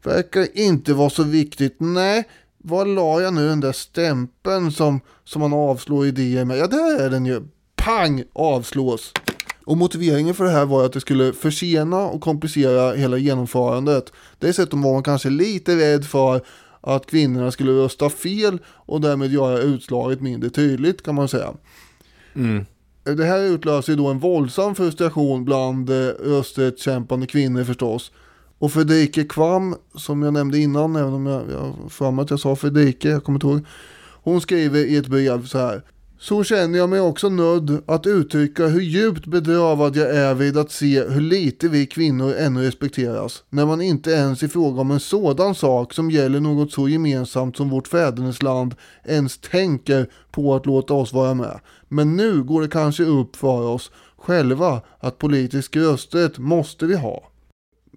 [0.04, 1.76] verkar inte vara så viktigt.
[1.80, 6.58] Nej, var la jag nu den där stämpeln som, som man avslår idéer med?
[6.58, 7.42] Ja, där är den ju.
[7.76, 8.24] Pang!
[8.34, 9.14] Avslås.
[9.66, 14.12] Och motiveringen för det här var att det skulle försena och komplicera hela genomförandet.
[14.40, 16.42] Dessutom var man kanske lite rädd för
[16.82, 21.54] att kvinnorna skulle rösta fel och därmed göra utslaget mindre tydligt kan man säga.
[22.36, 22.66] Mm.
[23.16, 28.12] Det här utlöser ju då en våldsam frustration bland eh, rösträttskämpande kvinnor förstås.
[28.60, 32.56] Och Fredrike Kvam, som jag nämnde innan, även om jag, jag för att jag sa
[32.56, 33.66] Fredrike, jag kommer inte ihåg.
[34.24, 35.84] Hon skriver i ett brev så här.
[36.22, 40.72] Så känner jag mig också nödd att uttrycka hur djupt bedrövad jag är vid att
[40.72, 43.44] se hur lite vi kvinnor ännu respekteras.
[43.50, 47.58] När man inte ens i fråga om en sådan sak som gäller något så gemensamt
[47.58, 51.60] som vårt fädernesland ens tänker på att låta oss vara med.
[51.90, 57.30] Men nu går det kanske upp för oss själva att politisk rösträtt måste vi ha.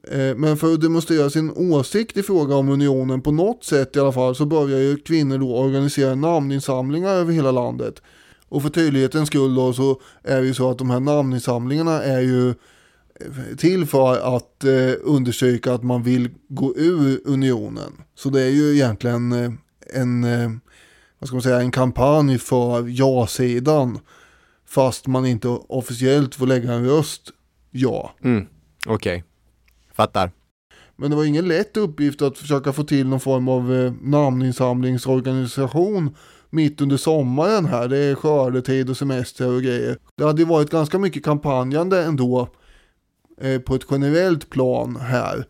[0.08, 4.00] Eh, men för att demonstrera sin åsikt i fråga om unionen på något sätt i
[4.00, 8.02] alla fall så börjar ju kvinnor då organisera namninsamlingar över hela landet.
[8.48, 12.20] Och för tydlighetens skull då så är det ju så att de här namninsamlingarna är
[12.20, 17.92] ju eh, till för att eh, undersöka att man vill gå ur unionen.
[18.14, 19.52] Så det är ju egentligen eh,
[19.94, 20.50] en, eh,
[21.22, 23.98] vad ska man säga, en kampanj för ja-sidan.
[24.66, 27.30] Fast man inte officiellt får lägga en röst
[27.70, 28.14] ja.
[28.24, 28.46] Mm,
[28.86, 29.16] Okej.
[29.16, 29.22] Okay.
[29.94, 30.30] Fattar.
[30.96, 36.16] Men det var ingen lätt uppgift att försöka få till någon form av eh, namninsamlingsorganisation
[36.50, 37.88] mitt under sommaren här.
[37.88, 39.98] Det är skördetid och semester och grejer.
[40.16, 42.48] Det hade ju varit ganska mycket kampanjande ändå
[43.40, 45.46] eh, på ett generellt plan här.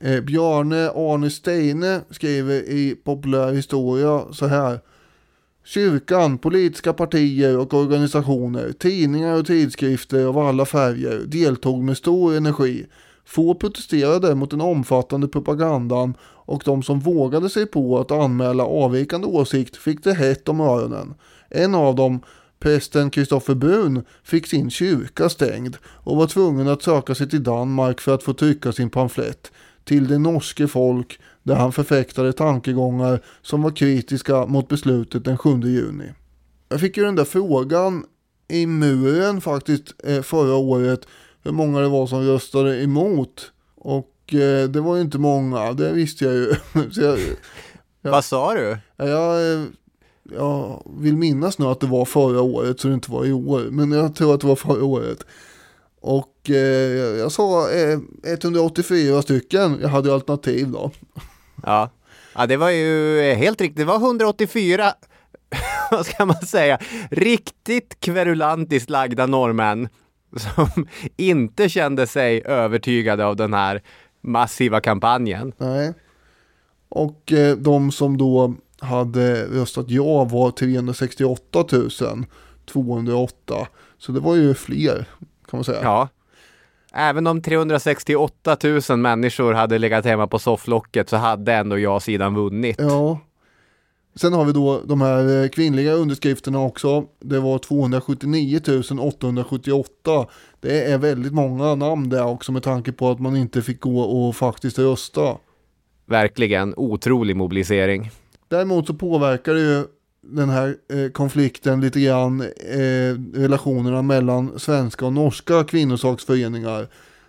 [0.00, 4.80] Eh, Bjarne Arne Steine skriver i Populär historia så här.
[5.64, 12.86] Kyrkan, politiska partier och organisationer, tidningar och tidskrifter av alla färger deltog med stor energi.
[13.24, 19.26] Få protesterade mot den omfattande propagandan och de som vågade sig på att anmäla avvikande
[19.26, 21.14] åsikt fick det hett om öronen.
[21.50, 22.20] En av dem,
[22.60, 28.00] prästen Kristoffer Brun, fick sin kyrka stängd och var tvungen att söka sig till Danmark
[28.00, 29.52] för att få trycka sin pamflett
[29.84, 35.60] till det norske folk där han förfäktade tankegångar som var kritiska mot beslutet den 7
[35.60, 36.12] juni.
[36.68, 38.04] Jag fick ju den där frågan
[38.48, 41.06] i muren faktiskt eh, förra året
[41.42, 43.52] hur många det var som röstade emot.
[43.74, 46.54] Och eh, det var ju inte många, det visste jag ju.
[46.92, 47.18] jag,
[48.02, 48.78] jag, Vad sa du?
[48.96, 49.66] Jag,
[50.30, 53.60] jag vill minnas nu att det var förra året så det inte var i år.
[53.70, 55.26] Men jag tror att det var förra året.
[56.00, 60.90] Och eh, jag sa eh, 184 stycken, jag hade alternativ då.
[61.62, 61.90] Ja.
[62.34, 64.92] ja, det var ju helt riktigt, det var 184
[65.90, 66.78] vad ska man säga,
[67.10, 69.88] riktigt kverulantiskt lagda norrmän
[70.36, 70.86] som
[71.16, 73.82] inte kände sig övertygade av den här
[74.20, 75.52] massiva kampanjen.
[75.58, 75.94] Nej.
[76.88, 81.64] Och eh, de som då hade röstat ja var 368
[82.72, 83.66] 208.
[83.98, 84.96] Så det var ju fler
[85.50, 85.80] kan man säga.
[85.82, 86.08] Ja.
[86.94, 88.56] Även om 368
[88.88, 92.76] 000 människor hade legat hemma på sofflocket så hade ändå ja-sidan vunnit.
[92.78, 93.18] Ja.
[94.14, 97.04] Sen har vi då de här eh, kvinnliga underskrifterna också.
[97.20, 98.60] Det var 279
[99.00, 100.26] 878.
[100.60, 104.00] Det är väldigt många namn där också med tanke på att man inte fick gå
[104.00, 105.36] och faktiskt rösta.
[106.06, 108.10] Verkligen otrolig mobilisering.
[108.48, 109.84] Däremot så påverkar det ju
[110.22, 116.88] den här eh, konflikten lite grann eh, relationerna mellan svenska och norska kvinnosaksföreningar.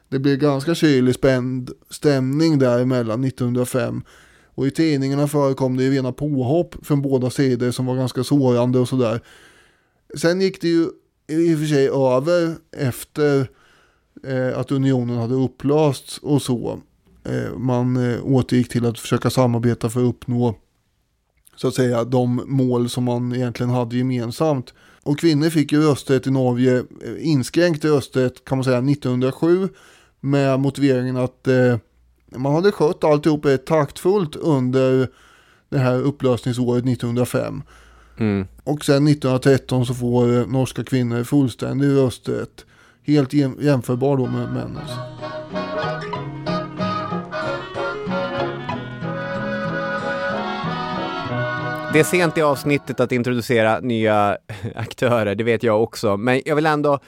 [0.10, 4.04] Det blev ganska kylig spänd stämning däremellan 1905.
[4.56, 8.80] Och i tidningarna förekom det ju rena påhopp från båda sidor som var ganska sårande
[8.80, 9.22] och sådär.
[10.18, 10.88] Sen gick det ju
[11.28, 13.48] i och för sig över efter
[14.24, 16.80] eh, att unionen hade upplösts och så.
[17.24, 20.56] Eh, man eh, återgick till att försöka samarbeta för att uppnå
[21.56, 24.74] så att säga de mål som man egentligen hade gemensamt.
[25.04, 26.84] Och kvinnor fick ju rösträtt i Norge, eh,
[27.20, 29.70] inskränkt rösträtt kan man säga 1907
[30.20, 31.78] med motiveringen att eh,
[32.36, 35.08] man hade skött alltihop rätt taktfullt under
[35.70, 37.62] det här upplösningsåret 1905.
[38.18, 38.47] Mm.
[38.64, 42.66] Och sen 1913 så får eh, norska kvinnor fullständig rösträtt.
[43.06, 44.91] Helt jämförbar då med männens.
[51.94, 54.38] Det är sent i avsnittet att introducera nya
[54.76, 56.18] aktörer, det vet jag också.
[56.18, 57.00] Men jag vill ändå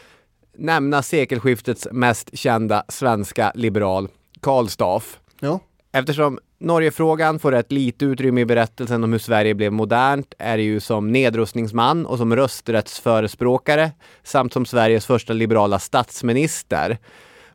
[0.57, 4.07] nämna sekelskiftets mest kända svenska liberal,
[4.41, 5.19] Karl Staff.
[5.39, 5.59] Ja.
[5.93, 10.63] Eftersom Norgefrågan får rätt lite utrymme i berättelsen om hur Sverige blev modernt är det
[10.63, 13.91] ju som nedrustningsman och som rösträttsförespråkare
[14.23, 16.97] samt som Sveriges första liberala statsminister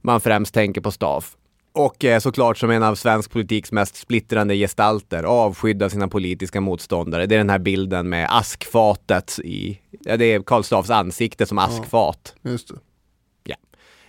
[0.00, 1.36] man främst tänker på Staff.
[1.72, 6.60] Och eh, såklart som en av svensk politiks mest splittrande gestalter, avskydd av sina politiska
[6.60, 7.26] motståndare.
[7.26, 11.58] Det är den här bilden med askfatet i, ja, det är Karl Staffs ansikte som
[11.58, 12.34] askfat.
[12.42, 12.74] Ja, just det.
[13.44, 13.56] Ja.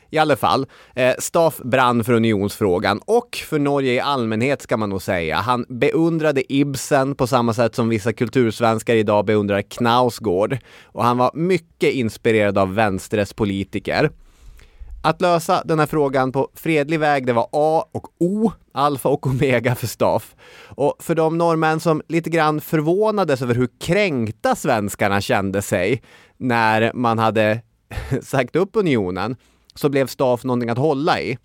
[0.09, 4.89] I alla fall, eh, Staff brann för unionsfrågan och för Norge i allmänhet ska man
[4.89, 5.35] nog säga.
[5.35, 10.57] Han beundrade Ibsen på samma sätt som vissa kultursvenskar idag beundrar Knausgård.
[10.83, 14.11] Och han var mycket inspirerad av vänsterets politiker.
[15.03, 19.27] Att lösa den här frågan på fredlig väg, det var A och O, alfa och
[19.27, 20.35] omega för Staff.
[20.65, 26.01] Och för de norrmän som lite grann förvånades över hur kränkta svenskarna kände sig
[26.37, 27.61] när man hade
[28.21, 29.35] sagt upp unionen,
[29.75, 31.37] så blev Staff någonting att hålla i.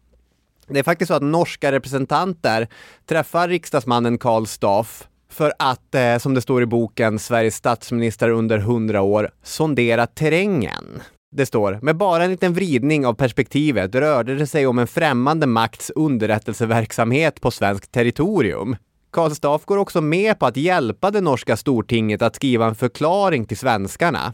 [0.68, 2.68] Det är faktiskt så att norska representanter
[3.06, 8.58] träffar riksdagsmannen Karl Staff för att, eh, som det står i boken, Sveriges statsminister under
[8.58, 11.02] hundra år sondera terrängen.
[11.36, 15.46] Det står, med bara en liten vridning av perspektivet rörde det sig om en främmande
[15.46, 18.76] makts underrättelseverksamhet på svenskt territorium.
[19.12, 23.44] Karl Staff går också med på att hjälpa det norska stortinget att skriva en förklaring
[23.44, 24.32] till svenskarna.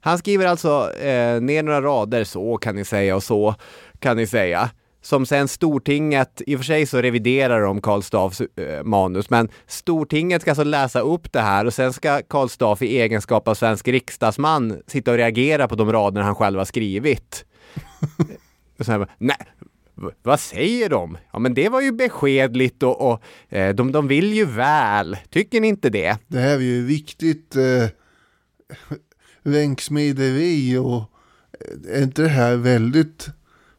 [0.00, 3.54] Han skriver alltså eh, ner några rader, så kan ni säga och så
[3.98, 4.70] kan ni säga
[5.06, 9.48] som sen Stortinget, i och för sig så reviderar de Karl Staffs eh, manus, men
[9.66, 13.54] Stortinget ska alltså läsa upp det här och sen ska Karl Staff i egenskap av
[13.54, 17.44] svensk riksdagsman sitta och reagera på de rader han själv har skrivit.
[18.78, 19.36] och sen, nej,
[20.22, 21.18] vad säger de?
[21.32, 25.16] Ja, men det var ju beskedligt och, och eh, de, de vill ju väl.
[25.30, 26.18] Tycker ni inte det?
[26.26, 27.88] Det här är ju viktigt eh,
[29.42, 31.02] ränksmideri och
[31.60, 33.28] eh, är inte det här väldigt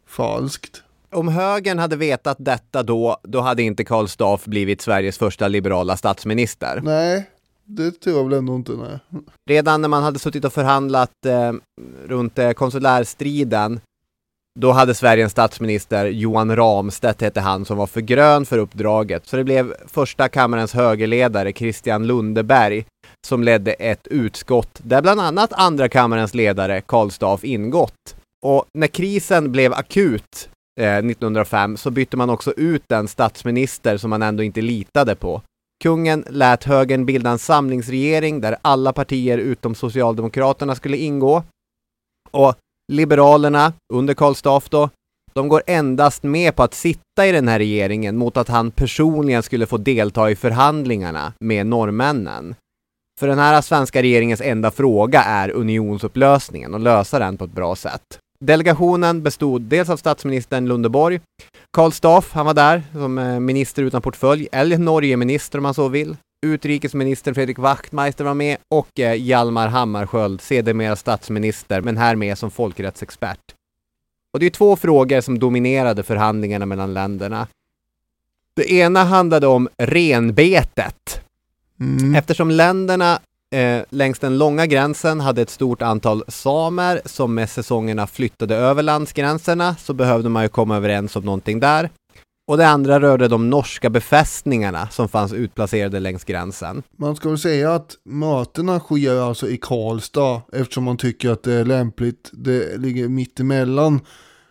[0.05, 0.83] falskt?
[1.11, 5.97] Om högern hade vetat detta då, då hade inte Karl Staff blivit Sveriges första liberala
[5.97, 6.81] statsminister.
[6.83, 7.29] Nej,
[7.65, 8.71] det tror jag väl ändå inte.
[8.71, 8.99] Nej.
[9.49, 11.53] Redan när man hade suttit och förhandlat eh,
[12.05, 13.79] runt eh, konsulärstriden,
[14.59, 19.27] då hade Sverige en statsminister, Johan Ramstedt hette han, som var för grön för uppdraget.
[19.27, 22.85] Så det blev första kammarens högerledare, Christian Lundeberg,
[23.27, 28.15] som ledde ett utskott där bland annat andra kammarens ledare, Karl Staff, ingått.
[28.45, 34.09] Och när krisen blev akut Eh, 1905 så bytte man också ut den statsminister som
[34.09, 35.41] man ändå inte litade på.
[35.83, 41.43] Kungen lät högern bilda en samlingsregering där alla partier utom Socialdemokraterna skulle ingå.
[42.31, 42.55] Och
[42.91, 44.89] Liberalerna, under Karl Staff då,
[45.33, 49.43] de går endast med på att sitta i den här regeringen mot att han personligen
[49.43, 52.55] skulle få delta i förhandlingarna med norrmännen.
[53.19, 57.75] För den här svenska regeringens enda fråga är unionsupplösningen och lösa den på ett bra
[57.75, 58.19] sätt.
[58.39, 61.19] Delegationen bestod dels av statsministern Lundeborg,
[61.71, 65.87] Karl Staff, han var där som eh, minister utan portfölj, eller Norgeminister om man så
[65.87, 66.17] vill.
[66.41, 72.51] Utrikesminister Fredrik Wachtmeister var med och eh, Hjalmar Hammarskjöld, sedermera statsminister, men här med som
[72.51, 73.55] folkrättsexpert.
[74.33, 77.47] Och det är två frågor som dominerade förhandlingarna mellan länderna.
[78.55, 81.21] Det ena handlade om renbetet.
[81.79, 82.15] Mm.
[82.15, 83.19] Eftersom länderna
[83.55, 88.83] eh, längs den långa gränsen hade ett stort antal samer som med säsongerna flyttade över
[88.83, 91.89] landsgränserna så behövde man ju komma överens om någonting där.
[92.47, 96.83] Och det andra rörde de norska befästningarna som fanns utplacerade längs gränsen.
[96.97, 101.53] Man ska väl säga att mötena sker alltså i Karlstad eftersom man tycker att det
[101.53, 102.29] är lämpligt.
[102.33, 104.01] Det ligger mitt emellan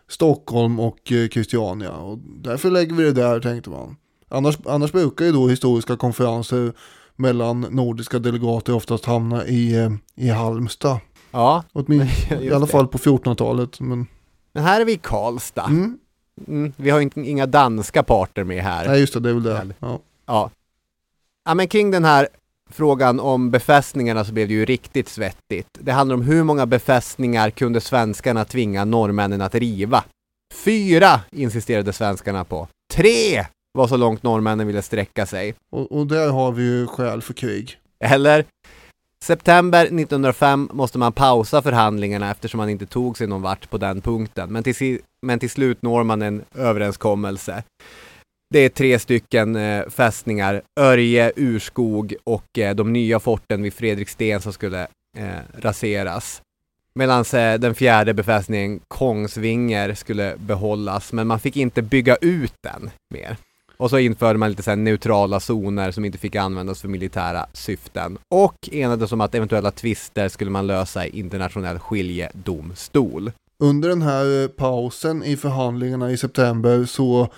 [0.08, 3.96] Stockholm och eh, Kristiania och därför lägger vi det där tänkte man.
[4.28, 6.72] Annars, annars brukar ju då historiska konferenser
[7.16, 10.98] mellan nordiska delegater oftast hamna i, eh, i Halmstad.
[11.30, 13.80] Ja, Åtminstone, I alla fall på 1400-talet.
[13.80, 14.06] Men,
[14.52, 15.64] men här är vi i Karlstad.
[15.64, 15.98] mm.
[16.48, 18.88] Mm, vi har inga danska parter med här.
[18.88, 19.74] Nej just det, det är väl det.
[19.78, 19.98] Ja.
[20.26, 20.50] Ja.
[21.44, 22.28] ja, men kring den här
[22.70, 25.68] frågan om befästningarna så blev det ju riktigt svettigt.
[25.72, 30.04] Det handlar om hur många befästningar kunde svenskarna tvinga norrmännen att riva?
[30.54, 32.68] Fyra insisterade svenskarna på.
[32.92, 33.46] Tre
[33.76, 35.54] var så långt norrmännen ville sträcka sig.
[35.70, 37.78] Och, och där har vi ju skäl för krig.
[38.00, 38.44] Eller?
[39.24, 44.00] September 1905 måste man pausa förhandlingarna eftersom man inte tog sig någon vart på den
[44.00, 44.52] punkten.
[44.52, 47.62] Men till, men till slut når man en överenskommelse.
[48.50, 54.40] Det är tre stycken eh, fästningar, Örje, Urskog och eh, de nya forten vid Fredriksten
[54.40, 54.82] som skulle
[55.18, 56.42] eh, raseras.
[56.94, 62.90] Medan eh, den fjärde befästningen, Kongsvinger, skulle behållas, men man fick inte bygga ut den
[63.14, 63.36] mer.
[63.76, 67.46] Och så införde man lite så här neutrala zoner som inte fick användas för militära
[67.52, 68.18] syften.
[68.28, 73.32] Och enades om att eventuella tvister skulle man lösa i internationell skiljedomstol.
[73.58, 77.28] Under den här eh, pausen i förhandlingarna i september så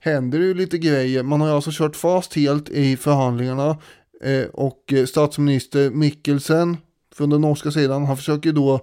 [0.00, 1.22] händer det ju lite grejer.
[1.22, 3.76] Man har ju alltså kört fast helt i förhandlingarna
[4.22, 6.76] eh, och eh, statsminister Mikkelsen
[7.14, 8.80] från den norska sidan, han försöker då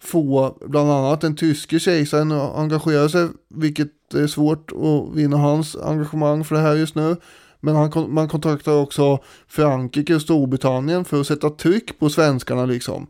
[0.00, 5.76] få bland annat den tyske kejsaren att engagera sig, vilket är svårt att vinna hans
[5.76, 7.16] engagemang för det här just nu.
[7.60, 9.18] Men han, man kontaktar också
[9.48, 13.06] Frankrike och Storbritannien för att sätta tryck på svenskarna liksom.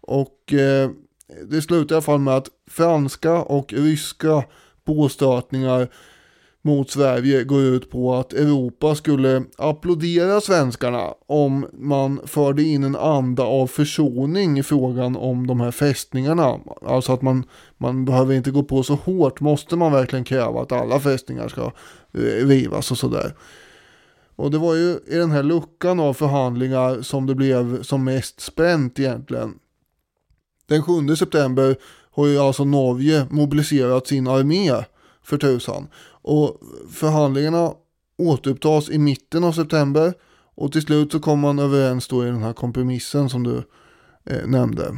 [0.00, 0.90] Och eh,
[1.50, 4.44] det slutar i alla fall med att franska och ryska
[4.84, 5.88] påstötningar
[6.62, 12.96] mot Sverige går ut på att Europa skulle applådera svenskarna om man förde in en
[12.96, 16.60] anda av försoning i frågan om de här fästningarna.
[16.86, 17.44] Alltså att man,
[17.78, 21.62] man behöver inte gå på så hårt, måste man verkligen kräva att alla fästningar ska
[22.14, 23.34] eh, rivas och sådär.
[24.36, 28.40] Och det var ju i den här luckan av förhandlingar som det blev som mest
[28.40, 29.54] spänt egentligen.
[30.66, 31.76] Den 7 september
[32.10, 34.84] har ju alltså Norge mobiliserat sin armé
[35.22, 35.88] för tusan.
[36.22, 36.60] Och
[36.92, 37.72] förhandlingarna
[38.18, 40.14] återupptas i mitten av september.
[40.54, 43.62] Och till slut så kommer man överens då i den här kompromissen som du
[44.24, 44.96] eh, nämnde.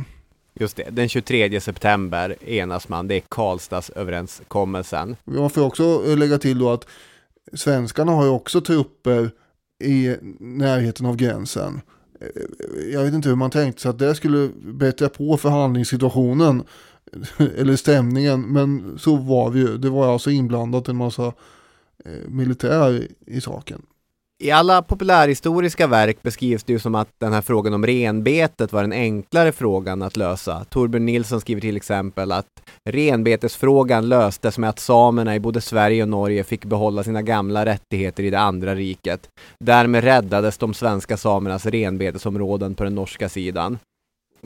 [0.55, 3.09] Just det, den 23 september enas man.
[3.09, 5.17] Det är Karlstadsöverenskommelsen.
[5.25, 6.87] Man får också eh, lägga till då att
[7.53, 9.31] svenskarna har ju också trupper
[9.85, 11.81] i närheten av gränsen.
[12.21, 12.29] Eh,
[12.93, 16.63] Jag vet inte hur man tänkte sig att det skulle bättra på förhandlingssituationen
[17.59, 19.77] eller stämningen, men så var vi ju.
[19.77, 21.27] Det var alltså inblandat en massa
[22.05, 23.83] eh, militär i saken.
[24.43, 28.83] I alla populärhistoriska verk beskrivs det ju som att den här frågan om renbetet var
[28.83, 30.65] den enklare frågan att lösa.
[30.65, 32.47] Torbjörn Nilsson skriver till exempel att
[32.91, 38.23] renbetesfrågan löstes med att samerna i både Sverige och Norge fick behålla sina gamla rättigheter
[38.23, 39.29] i det andra riket.
[39.65, 43.79] Därmed räddades de svenska samernas renbetesområden på den norska sidan.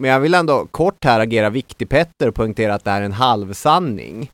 [0.01, 3.05] Men jag vill ändå kort här agera viktig Petter och poängtera att det här är
[3.05, 4.31] en halvsanning.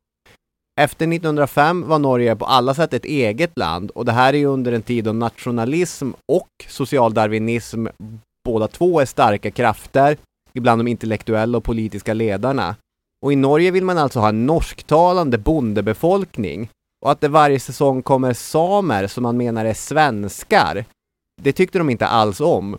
[0.81, 4.47] Efter 1905 var Norge på alla sätt ett eget land och det här är ju
[4.47, 7.87] under en tid då nationalism och socialdarwinism
[8.45, 10.17] båda två är starka krafter,
[10.53, 12.77] ibland de intellektuella och politiska ledarna.
[13.25, 16.69] Och i Norge vill man alltså ha en norsktalande bondebefolkning
[17.05, 20.85] och att det varje säsong kommer samer som man menar är svenskar.
[21.43, 22.79] Det tyckte de inte alls om.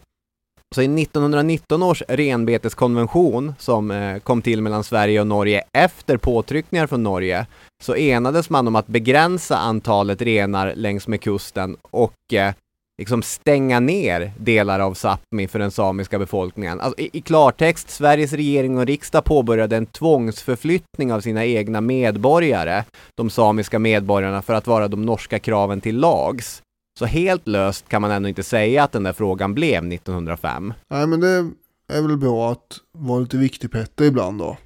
[0.73, 6.87] Så i 1919 års renbeteskonvention som eh, kom till mellan Sverige och Norge efter påtryckningar
[6.87, 7.45] från Norge
[7.83, 12.53] så enades man om att begränsa antalet renar längs med kusten och eh,
[12.97, 16.81] liksom stänga ner delar av Sápmi för den samiska befolkningen.
[16.81, 22.83] Alltså, i, I klartext, Sveriges regering och riksdag påbörjade en tvångsförflyttning av sina egna medborgare,
[23.17, 26.62] de samiska medborgarna, för att vara de norska kraven till lags.
[26.99, 30.73] Så helt löst kan man ändå inte säga att den där frågan blev 1905.
[30.89, 31.51] Nej, men det
[31.87, 34.57] är väl bra att vara lite viktig Petter ibland då.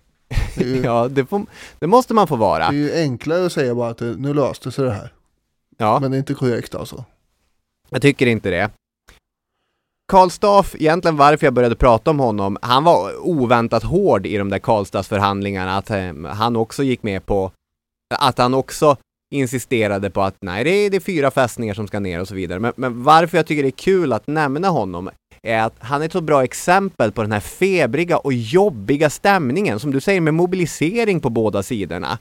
[0.56, 1.46] Det ju, ja, det, får,
[1.80, 2.72] det, måste man få vara.
[2.72, 5.14] Det är ju enklare att säga bara att det, nu löste sig det här.
[5.78, 6.00] Ja.
[6.00, 7.06] Men det är inte korrekt alltså.
[7.90, 8.70] Jag tycker inte det.
[10.12, 14.50] Karl Staff, egentligen varför jag började prata om honom, han var oväntat hård i de
[14.50, 17.52] där Karlstadsförhandlingarna, att eh, han också gick med på
[18.16, 18.98] att han också
[19.32, 22.36] insisterade på att nej, det är, det är fyra fästningar som ska ner och så
[22.36, 22.60] vidare.
[22.60, 25.10] Men, men, varför jag tycker det är kul att nämna honom
[25.42, 29.80] är att han är ett så bra exempel på den här febriga och jobbiga stämningen,
[29.80, 32.20] som du säger, med mobilisering på båda sidorna.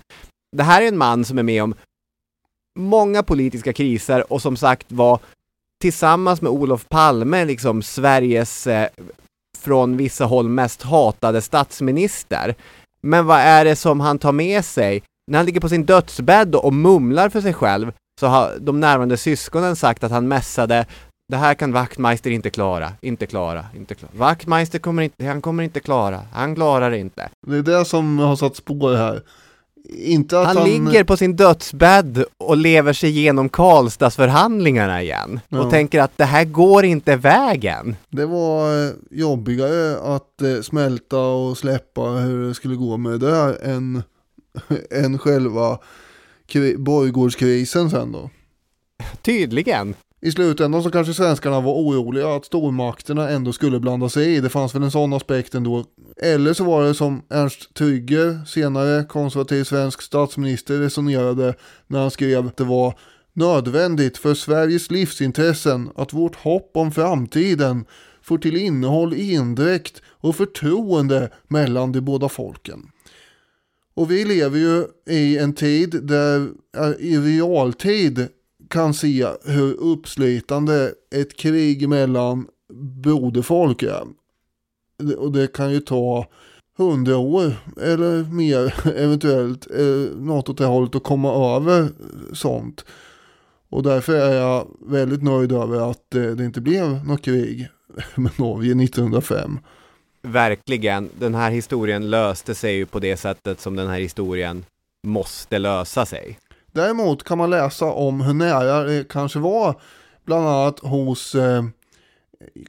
[0.57, 1.75] Det här är en man som är med om
[2.79, 5.21] många politiska kriser och som sagt var
[5.81, 8.89] tillsammans med Olof Palme liksom Sveriges eh,
[9.59, 12.55] från vissa håll mest hatade statsminister.
[13.01, 15.03] Men vad är det som han tar med sig?
[15.31, 19.17] När han ligger på sin dödsbädd och mumlar för sig själv så har de närvarande
[19.17, 20.87] syskonen sagt att han mässade
[21.29, 24.13] det här kan Wachtmeister inte klara, inte klara, inte klara.
[24.17, 27.29] Wachtmeister kommer inte, han kommer inte klara, han klarar det inte.
[27.47, 29.23] Det är det som har satt spår här.
[29.99, 35.61] Inte att han, han ligger på sin dödsbädd och lever sig igenom Karlstadsförhandlingarna igen Ja.
[35.61, 37.97] och tänker att det här går inte vägen.
[38.11, 43.35] Det var eh, jobbigare att eh, smälta och släppa hur det skulle gå med det
[43.35, 44.03] här än,
[44.91, 45.79] än själva
[46.47, 48.31] kri- borggårdskrisen sen då.
[49.23, 49.95] Tydligen.
[50.21, 54.41] I slutändan så kanske svenskarna var oroliga att stormakterna ändå skulle blanda sig i.
[54.41, 55.85] Det fanns väl en sån aspekt ändå.
[56.23, 61.55] Eller så var det som Ernst Trygger, senare konservativ svensk statsminister, resonerade
[61.87, 62.99] när han skrev att det var
[63.33, 67.85] nödvändigt för Sveriges livsintressen att vårt hopp om framtiden
[68.23, 72.91] får till innehåll endräkt och förtroende mellan de båda folken.
[73.97, 78.29] Och vi lever ju i en tid där eh, i realtid
[78.71, 82.47] kan se hur uppslitande ett krig mellan
[83.03, 84.03] broderfolk är.
[85.17, 86.27] Och det kan ju ta
[86.79, 87.53] hundra år
[87.83, 91.89] eller mer eventuellt eh, något åt det hållet att komma över
[92.33, 92.85] sånt.
[93.69, 97.69] Och därför är jag väldigt nöjd över att eh, det inte blev något krig
[98.15, 99.59] med Norge 1905.
[100.27, 101.11] Verkligen.
[101.19, 104.65] Den här historien löste sig ju på det sättet som den här historien
[105.07, 106.39] måste lösa sig.
[106.73, 109.81] Däremot kan man läsa om hur nära det kanske var
[110.25, 111.65] bland annat hos eh,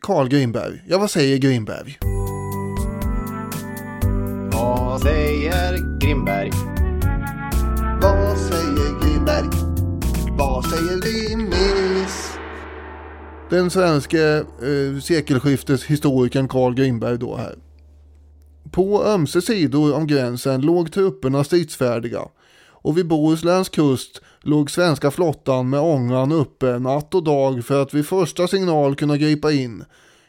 [0.02, 0.84] Carl Grimberg.
[0.88, 1.98] Ja, vad säger Grimberg?
[4.52, 6.52] Vad säger Grimberg?
[8.02, 9.50] Vad säger Grimberg?
[10.38, 11.47] Vad säger Grimmis?
[13.50, 17.56] Den svenske eh, sekelskifteshistorikern Carl Grimberg då här.
[18.72, 22.22] På ömse sidor om gränsen låg trupperna stridsfärdiga
[22.66, 27.94] och vid Bohusläns kust låg svenska flottan med ångan uppe natt och dag för att
[27.94, 29.84] vid första signal kunna gripa in.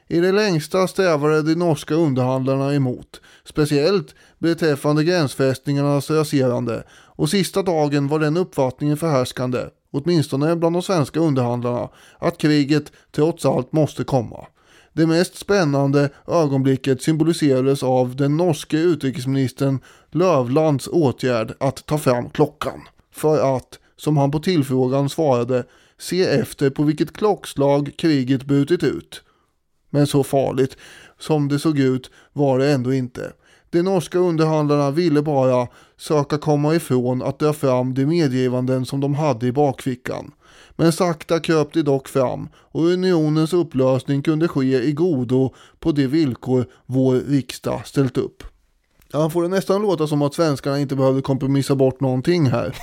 [0.08, 8.08] I det längsta strävade de norska underhandlarna emot, speciellt beträffande gränsfästningarnas raserande och sista dagen
[8.08, 9.60] var den uppfattningen förhärskande,
[9.92, 11.88] åtminstone bland de svenska underhandlarna,
[12.18, 14.46] att kriget trots allt måste komma.
[14.92, 22.80] Det mest spännande ögonblicket symboliserades av den norske utrikesministern Lövlands åtgärd att ta fram klockan.
[23.12, 25.64] För att, som han på tillfrågan svarade,
[25.98, 29.22] se efter på vilket klockslag kriget brutit ut.
[29.90, 30.76] Men så farligt
[31.18, 33.32] som det såg ut var det ändå inte.
[33.70, 35.68] De norska underhandlarna ville bara
[35.98, 40.30] söka komma ifrån att dra fram de medgivanden som de hade i bakfickan.
[40.76, 46.06] Men sakta kröp de dock fram och unionens upplösning kunde ske i godo på de
[46.06, 48.42] villkor vår riksdag ställt upp.
[49.12, 52.76] Ja, får det nästan låta som att svenskarna inte behövde kompromissa bort någonting här.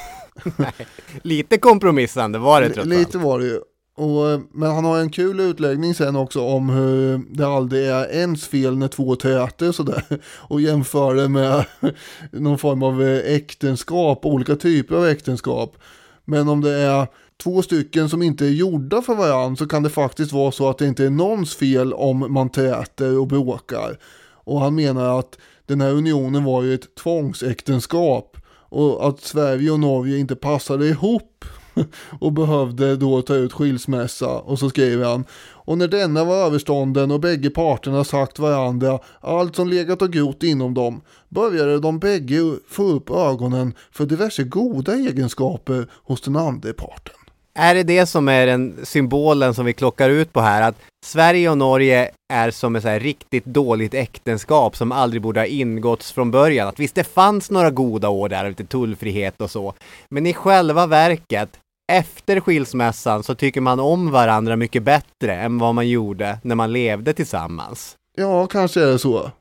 [1.22, 3.00] Lite kompromissande var det trots allt.
[3.00, 3.60] Lite var det ju.
[3.98, 8.48] Och, men han har en kul utläggning sen också om hur det aldrig är ens
[8.48, 10.04] fel när två täter sådär.
[10.48, 11.66] Och jämför det med
[12.32, 15.78] någon form av äktenskap, olika typer av äktenskap.
[16.26, 17.08] Men om det är
[17.44, 20.78] två stycken som inte är gjorda för varandra så kan det faktiskt vara så att
[20.78, 23.98] det inte är någons fel om man täter och bråkar.
[24.32, 28.38] Och han menar att den här unionen var ju ett tvångsäktenskap
[28.70, 31.35] och att Sverige och Norge inte passade ihop
[32.20, 35.26] och behövde då ta ut skilsmässa och så skriver han
[35.66, 40.44] och när denna var överstånden och bägge parterna sagt varandra allt som legat och grott
[40.44, 46.74] inom dem började de bägge få upp ögonen för diverse goda egenskaper hos den andra
[46.74, 47.16] parten.
[47.58, 50.62] Är det det som är den symbolen som vi klockar ut på här?
[50.62, 50.76] Att
[51.06, 55.46] Sverige och Norge är som ett så här riktigt dåligt äktenskap som aldrig borde ha
[55.46, 56.68] ingåtts från början.
[56.68, 59.74] Att visst, det fanns några goda år där, lite tullfrihet och så.
[60.10, 61.50] Men i själva verket,
[61.88, 66.74] efter skilsmässan så tycker man om varandra mycket bättre än vad man gjorde när man
[66.74, 67.96] levde tillsammans.
[68.16, 69.32] Ja, kanske är det så.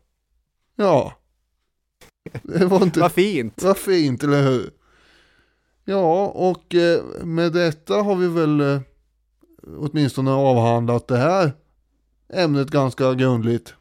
[0.77, 1.13] Ja.
[2.43, 3.01] Det var inte...
[3.01, 3.63] Vad fint!
[3.63, 4.71] Vad fint, eller hur?
[5.85, 8.81] Ja, och eh, med detta har vi väl eh,
[9.79, 11.53] åtminstone avhandlat det här
[12.33, 13.75] ämnet ganska grundligt.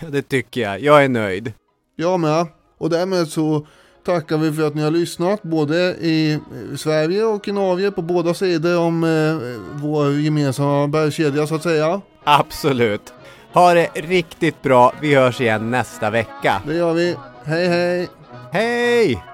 [0.10, 0.80] Det tycker jag.
[0.80, 1.52] Jag är nöjd.
[1.96, 2.46] Jag med.
[2.78, 3.66] Och därmed så
[4.04, 6.38] tackar vi för att ni har lyssnat både i
[6.76, 12.00] Sverige och i Norge på båda sidor om eh, vår gemensamma bergskedja så att säga.
[12.24, 13.12] Absolut.
[13.52, 14.92] Ha det riktigt bra.
[15.00, 16.62] Vi hörs igen nästa vecka.
[16.66, 17.16] Det gör vi.
[17.44, 18.08] Hej hej!
[18.52, 19.33] Hej!